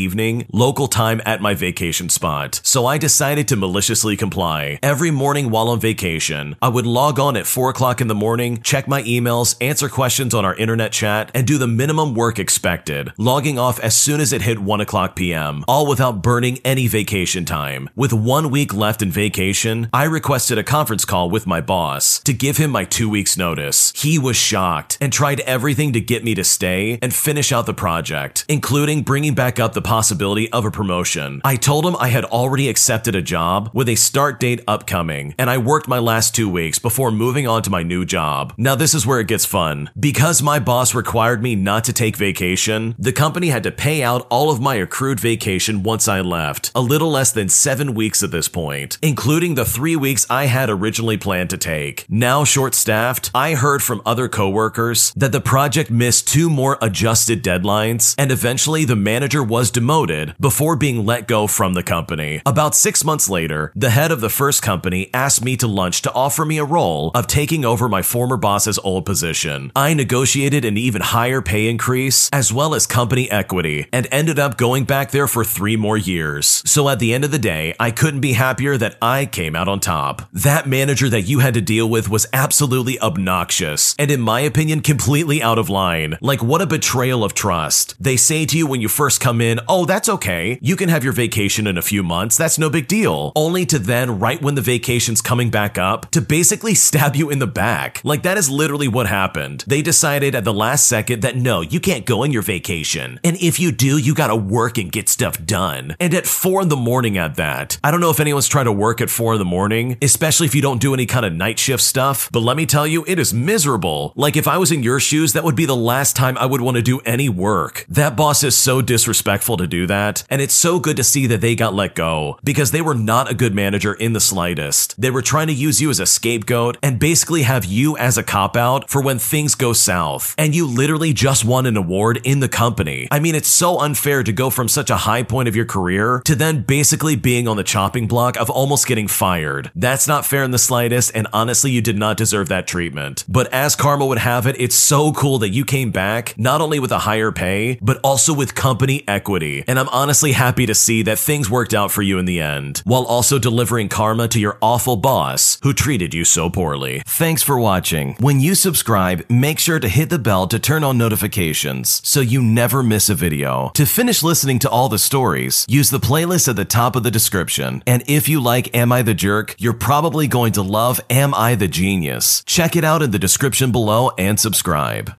local 0.52 0.86
time 0.86 1.20
at 1.26 1.40
my 1.40 1.54
vacation 1.54 2.08
spot. 2.08 2.60
So 2.64 2.86
I 2.86 2.98
decided 2.98 3.48
to 3.48 3.56
maliciously 3.56 4.16
comply. 4.16 4.78
Every 4.82 5.10
morning 5.10 5.50
while 5.50 5.68
on 5.68 5.80
vacation, 5.80 6.56
I 6.62 6.68
would 6.68 6.86
log 6.86 7.18
on 7.18 7.36
at 7.36 7.46
4 7.46 7.70
o'clock 7.70 8.00
in 8.00 8.08
the 8.08 8.14
morning, 8.14 8.62
check 8.62 8.88
my 8.88 9.02
emails, 9.02 9.56
answer 9.60 9.88
questions 9.88 10.34
on 10.34 10.44
our 10.44 10.54
internet 10.54 10.92
chat, 10.92 11.30
and 11.34 11.46
do 11.46 11.58
the 11.58 11.66
minimum 11.66 12.14
work 12.14 12.38
expected, 12.38 13.12
logging 13.18 13.58
off 13.58 13.80
as 13.80 13.96
soon 13.96 14.20
as 14.20 14.32
it 14.32 14.42
hit 14.42 14.58
1 14.58 14.80
o'clock 14.80 15.16
p.m., 15.16 15.64
all 15.68 15.86
without 15.86 16.22
burning 16.22 16.58
any 16.64 16.86
vacation 16.86 17.44
time. 17.44 17.90
With 17.94 18.12
one 18.12 18.50
week 18.50 18.72
left 18.72 19.02
in 19.02 19.10
vacation, 19.10 19.88
I 19.92 20.04
requested 20.04 20.58
a 20.58 20.64
conference 20.64 21.04
call 21.04 21.30
with 21.30 21.46
my 21.46 21.60
boss 21.60 22.20
to 22.20 22.32
give 22.32 22.56
him 22.56 22.70
my 22.70 22.84
two 22.84 23.08
weeks 23.08 23.36
notice. 23.36 23.92
He 23.96 24.18
was 24.18 24.36
shocked 24.36 24.98
and 25.00 25.12
tried 25.12 25.40
everything 25.40 25.92
to 25.92 26.00
get 26.00 26.24
me 26.24 26.34
to 26.34 26.44
stay 26.44 26.98
and 27.02 27.12
finish 27.12 27.52
out 27.52 27.66
the 27.66 27.74
project, 27.74 28.44
including 28.48 29.02
bringing 29.02 29.34
back 29.34 29.58
up 29.58 29.72
the 29.72 29.82
possibility 29.90 30.48
of 30.52 30.64
a 30.64 30.70
promotion. 30.70 31.40
I 31.44 31.56
told 31.56 31.84
him 31.84 31.96
I 31.96 32.10
had 32.10 32.24
already 32.24 32.68
accepted 32.68 33.16
a 33.16 33.20
job 33.20 33.70
with 33.74 33.88
a 33.88 33.96
start 33.96 34.38
date 34.38 34.62
upcoming, 34.68 35.34
and 35.36 35.50
I 35.50 35.58
worked 35.58 35.88
my 35.88 35.98
last 35.98 36.32
two 36.32 36.48
weeks 36.48 36.78
before 36.78 37.10
moving 37.10 37.48
on 37.48 37.62
to 37.64 37.70
my 37.70 37.82
new 37.82 38.04
job. 38.04 38.54
Now, 38.56 38.76
this 38.76 38.94
is 38.94 39.04
where 39.04 39.18
it 39.18 39.26
gets 39.26 39.44
fun. 39.44 39.90
Because 39.98 40.42
my 40.42 40.60
boss 40.60 40.94
required 40.94 41.42
me 41.42 41.56
not 41.56 41.82
to 41.84 41.92
take 41.92 42.16
vacation, 42.16 42.94
the 43.00 43.12
company 43.12 43.48
had 43.48 43.64
to 43.64 43.72
pay 43.72 44.00
out 44.04 44.28
all 44.30 44.48
of 44.52 44.60
my 44.60 44.76
accrued 44.76 45.18
vacation 45.18 45.82
once 45.82 46.06
I 46.06 46.20
left, 46.20 46.70
a 46.72 46.80
little 46.80 47.10
less 47.10 47.32
than 47.32 47.48
seven 47.48 47.92
weeks 47.92 48.22
at 48.22 48.30
this 48.30 48.46
point, 48.46 48.96
including 49.02 49.56
the 49.56 49.64
three 49.64 49.96
weeks 49.96 50.24
I 50.30 50.44
had 50.44 50.70
originally 50.70 51.16
planned 51.16 51.50
to 51.50 51.58
take. 51.58 52.06
Now 52.08 52.44
short 52.44 52.76
staffed, 52.76 53.32
I 53.34 53.54
heard 53.54 53.82
from 53.82 54.02
other 54.06 54.28
coworkers 54.28 55.12
that 55.16 55.32
the 55.32 55.40
project 55.40 55.90
missed 55.90 56.28
two 56.28 56.48
more 56.48 56.78
adjusted 56.80 57.42
deadlines, 57.42 58.14
and 58.16 58.30
eventually 58.30 58.84
the 58.84 58.94
manager 58.94 59.42
was 59.42 59.72
demoted 59.80 60.34
before 60.38 60.76
being 60.76 61.06
let 61.06 61.26
go 61.26 61.46
from 61.46 61.72
the 61.72 61.82
company. 61.82 62.42
About 62.44 62.74
six 62.74 63.02
months 63.02 63.30
later, 63.30 63.72
the 63.74 63.88
head 63.88 64.12
of 64.12 64.20
the 64.20 64.28
first 64.28 64.60
company 64.60 65.08
asked 65.14 65.42
me 65.42 65.56
to 65.56 65.66
lunch 65.66 66.02
to 66.02 66.12
offer 66.12 66.44
me 66.44 66.58
a 66.58 66.64
role 66.64 67.10
of 67.14 67.26
taking 67.26 67.64
over 67.64 67.88
my 67.88 68.02
former 68.02 68.36
boss's 68.36 68.78
old 68.80 69.06
position. 69.06 69.72
I 69.74 69.94
negotiated 69.94 70.66
an 70.66 70.76
even 70.76 71.00
higher 71.00 71.40
pay 71.40 71.66
increase, 71.66 72.28
as 72.30 72.52
well 72.52 72.74
as 72.74 72.86
company 72.86 73.30
equity, 73.30 73.86
and 73.90 74.06
ended 74.12 74.38
up 74.38 74.58
going 74.58 74.84
back 74.84 75.12
there 75.12 75.26
for 75.26 75.44
three 75.44 75.76
more 75.76 75.96
years. 75.96 76.62
So 76.66 76.90
at 76.90 76.98
the 76.98 77.14
end 77.14 77.24
of 77.24 77.30
the 77.30 77.38
day, 77.38 77.74
I 77.80 77.90
couldn't 77.90 78.20
be 78.20 78.34
happier 78.34 78.76
that 78.76 78.98
I 79.00 79.24
came 79.24 79.56
out 79.56 79.68
on 79.68 79.80
top. 79.80 80.28
That 80.30 80.68
manager 80.68 81.08
that 81.08 81.22
you 81.22 81.38
had 81.38 81.54
to 81.54 81.62
deal 81.62 81.88
with 81.88 82.10
was 82.10 82.26
absolutely 82.34 83.00
obnoxious, 83.00 83.94
and 83.98 84.10
in 84.10 84.20
my 84.20 84.40
opinion, 84.40 84.82
completely 84.82 85.42
out 85.42 85.58
of 85.58 85.70
line. 85.70 86.18
Like, 86.20 86.42
what 86.42 86.60
a 86.60 86.66
betrayal 86.66 87.24
of 87.24 87.32
trust. 87.32 87.94
They 87.98 88.18
say 88.18 88.44
to 88.44 88.58
you 88.58 88.66
when 88.66 88.82
you 88.82 88.88
first 88.88 89.22
come 89.22 89.40
in, 89.40 89.59
oh, 89.68 89.84
that's 89.84 90.08
okay. 90.08 90.58
You 90.60 90.76
can 90.76 90.88
have 90.88 91.04
your 91.04 91.12
vacation 91.12 91.66
in 91.66 91.78
a 91.78 91.82
few 91.82 92.02
months. 92.02 92.36
That's 92.36 92.58
no 92.58 92.70
big 92.70 92.88
deal. 92.88 93.32
Only 93.36 93.66
to 93.66 93.78
then, 93.78 94.18
right 94.18 94.40
when 94.40 94.54
the 94.54 94.62
vacation's 94.62 95.20
coming 95.20 95.50
back 95.50 95.78
up, 95.78 96.10
to 96.12 96.20
basically 96.20 96.74
stab 96.86 97.16
you 97.16 97.30
in 97.30 97.38
the 97.38 97.46
back. 97.46 98.00
Like, 98.04 98.22
that 98.22 98.38
is 98.38 98.50
literally 98.50 98.88
what 98.88 99.06
happened. 99.06 99.64
They 99.66 99.82
decided 99.82 100.34
at 100.34 100.44
the 100.44 100.52
last 100.52 100.86
second 100.86 101.22
that 101.22 101.36
no, 101.36 101.60
you 101.60 101.80
can't 101.80 102.06
go 102.06 102.22
on 102.22 102.32
your 102.32 102.42
vacation. 102.42 103.20
And 103.24 103.36
if 103.36 103.58
you 103.58 103.72
do, 103.72 103.98
you 103.98 104.14
gotta 104.14 104.36
work 104.36 104.78
and 104.78 104.90
get 104.90 105.08
stuff 105.08 105.44
done. 105.44 105.96
And 106.00 106.14
at 106.14 106.26
four 106.26 106.62
in 106.62 106.68
the 106.68 106.76
morning 106.76 107.18
at 107.18 107.36
that. 107.36 107.78
I 107.82 107.90
don't 107.90 108.00
know 108.00 108.10
if 108.10 108.20
anyone's 108.20 108.48
trying 108.48 108.66
to 108.66 108.72
work 108.72 109.00
at 109.00 109.10
four 109.10 109.34
in 109.34 109.38
the 109.38 109.44
morning, 109.44 109.96
especially 110.02 110.46
if 110.46 110.54
you 110.54 110.62
don't 110.62 110.80
do 110.80 110.94
any 110.94 111.06
kind 111.06 111.26
of 111.26 111.32
night 111.32 111.58
shift 111.58 111.82
stuff, 111.82 112.28
but 112.32 112.40
let 112.40 112.56
me 112.56 112.66
tell 112.66 112.86
you, 112.86 113.04
it 113.06 113.18
is 113.18 113.34
miserable. 113.34 114.12
Like 114.16 114.36
if 114.36 114.48
I 114.48 114.58
was 114.58 114.72
in 114.72 114.82
your 114.82 115.00
shoes, 115.00 115.32
that 115.32 115.44
would 115.44 115.56
be 115.56 115.66
the 115.66 115.76
last 115.76 116.16
time 116.16 116.36
I 116.38 116.46
would 116.46 116.60
want 116.60 116.76
to 116.76 116.82
do 116.82 117.00
any 117.00 117.28
work. 117.28 117.84
That 117.88 118.16
boss 118.16 118.42
is 118.42 118.56
so 118.56 118.82
disrespectful 118.82 119.49
to 119.56 119.66
do 119.66 119.86
that, 119.86 120.24
and 120.30 120.40
it's 120.40 120.54
so 120.54 120.78
good 120.78 120.96
to 120.96 121.04
see 121.04 121.26
that 121.26 121.40
they 121.40 121.54
got 121.54 121.74
let 121.74 121.94
go 121.94 122.38
because 122.44 122.70
they 122.70 122.82
were 122.82 122.94
not 122.94 123.30
a 123.30 123.34
good 123.34 123.54
manager 123.54 123.94
in 123.94 124.12
the 124.12 124.20
slightest. 124.20 125.00
They 125.00 125.10
were 125.10 125.22
trying 125.22 125.46
to 125.48 125.52
use 125.52 125.80
you 125.80 125.90
as 125.90 126.00
a 126.00 126.06
scapegoat 126.06 126.76
and 126.82 126.98
basically 126.98 127.42
have 127.42 127.64
you 127.64 127.96
as 127.96 128.18
a 128.18 128.22
cop 128.22 128.56
out 128.56 128.90
for 128.90 129.02
when 129.02 129.18
things 129.18 129.54
go 129.54 129.72
south. 129.72 130.34
And 130.38 130.54
you 130.54 130.66
literally 130.66 131.12
just 131.12 131.44
won 131.44 131.66
an 131.66 131.76
award 131.76 132.20
in 132.24 132.40
the 132.40 132.48
company. 132.48 133.08
I 133.10 133.20
mean, 133.20 133.34
it's 133.34 133.48
so 133.48 133.78
unfair 133.80 134.22
to 134.22 134.32
go 134.32 134.50
from 134.50 134.68
such 134.68 134.90
a 134.90 134.96
high 134.96 135.22
point 135.22 135.48
of 135.48 135.56
your 135.56 135.64
career 135.64 136.22
to 136.24 136.34
then 136.34 136.62
basically 136.62 137.16
being 137.16 137.48
on 137.48 137.56
the 137.56 137.64
chopping 137.64 138.06
block 138.06 138.36
of 138.36 138.50
almost 138.50 138.86
getting 138.86 139.08
fired. 139.08 139.70
That's 139.74 140.08
not 140.08 140.26
fair 140.26 140.42
in 140.44 140.50
the 140.50 140.58
slightest, 140.58 141.12
and 141.14 141.26
honestly, 141.32 141.70
you 141.70 141.80
did 141.80 141.98
not 141.98 142.16
deserve 142.16 142.48
that 142.48 142.66
treatment. 142.66 143.24
But 143.28 143.52
as 143.52 143.76
karma 143.76 144.06
would 144.06 144.18
have 144.18 144.46
it, 144.46 144.56
it's 144.58 144.74
so 144.74 145.12
cool 145.12 145.38
that 145.38 145.50
you 145.50 145.64
came 145.64 145.90
back 145.90 146.34
not 146.36 146.60
only 146.60 146.78
with 146.78 146.92
a 146.92 147.00
higher 147.00 147.32
pay, 147.32 147.78
but 147.80 148.00
also 148.02 148.34
with 148.34 148.54
company 148.54 149.04
equity. 149.08 149.39
And 149.40 149.78
I'm 149.78 149.88
honestly 149.88 150.32
happy 150.32 150.66
to 150.66 150.74
see 150.74 151.02
that 151.02 151.18
things 151.18 151.50
worked 151.50 151.74
out 151.74 151.90
for 151.90 152.02
you 152.02 152.18
in 152.18 152.26
the 152.26 152.40
end, 152.40 152.82
while 152.84 153.04
also 153.04 153.38
delivering 153.38 153.88
karma 153.88 154.28
to 154.28 154.38
your 154.38 154.58
awful 154.60 154.96
boss 154.96 155.58
who 155.62 155.72
treated 155.72 156.14
you 156.14 156.24
so 156.24 156.50
poorly. 156.50 157.02
Thanks 157.06 157.42
for 157.42 157.58
watching. 157.58 158.14
When 158.20 158.40
you 158.40 158.54
subscribe, 158.54 159.24
make 159.30 159.58
sure 159.58 159.80
to 159.80 159.88
hit 159.88 160.10
the 160.10 160.18
bell 160.18 160.46
to 160.48 160.58
turn 160.58 160.84
on 160.84 160.98
notifications 160.98 162.00
so 162.04 162.20
you 162.20 162.42
never 162.42 162.82
miss 162.82 163.08
a 163.08 163.14
video. 163.14 163.70
To 163.74 163.86
finish 163.86 164.22
listening 164.22 164.58
to 164.60 164.70
all 164.70 164.88
the 164.88 164.98
stories, 164.98 165.66
use 165.68 165.90
the 165.90 165.98
playlist 165.98 166.48
at 166.48 166.56
the 166.56 166.64
top 166.64 166.96
of 166.96 167.02
the 167.02 167.10
description. 167.10 167.82
And 167.86 168.02
if 168.06 168.28
you 168.28 168.40
like 168.40 168.74
Am 168.76 168.92
I 168.92 169.02
the 169.02 169.14
Jerk, 169.14 169.54
you're 169.58 169.72
probably 169.72 170.26
going 170.28 170.52
to 170.52 170.62
love 170.62 171.00
Am 171.08 171.34
I 171.34 171.54
the 171.54 171.68
Genius. 171.68 172.42
Check 172.44 172.76
it 172.76 172.84
out 172.84 173.02
in 173.02 173.10
the 173.10 173.18
description 173.18 173.72
below 173.72 174.10
and 174.18 174.38
subscribe. 174.38 175.08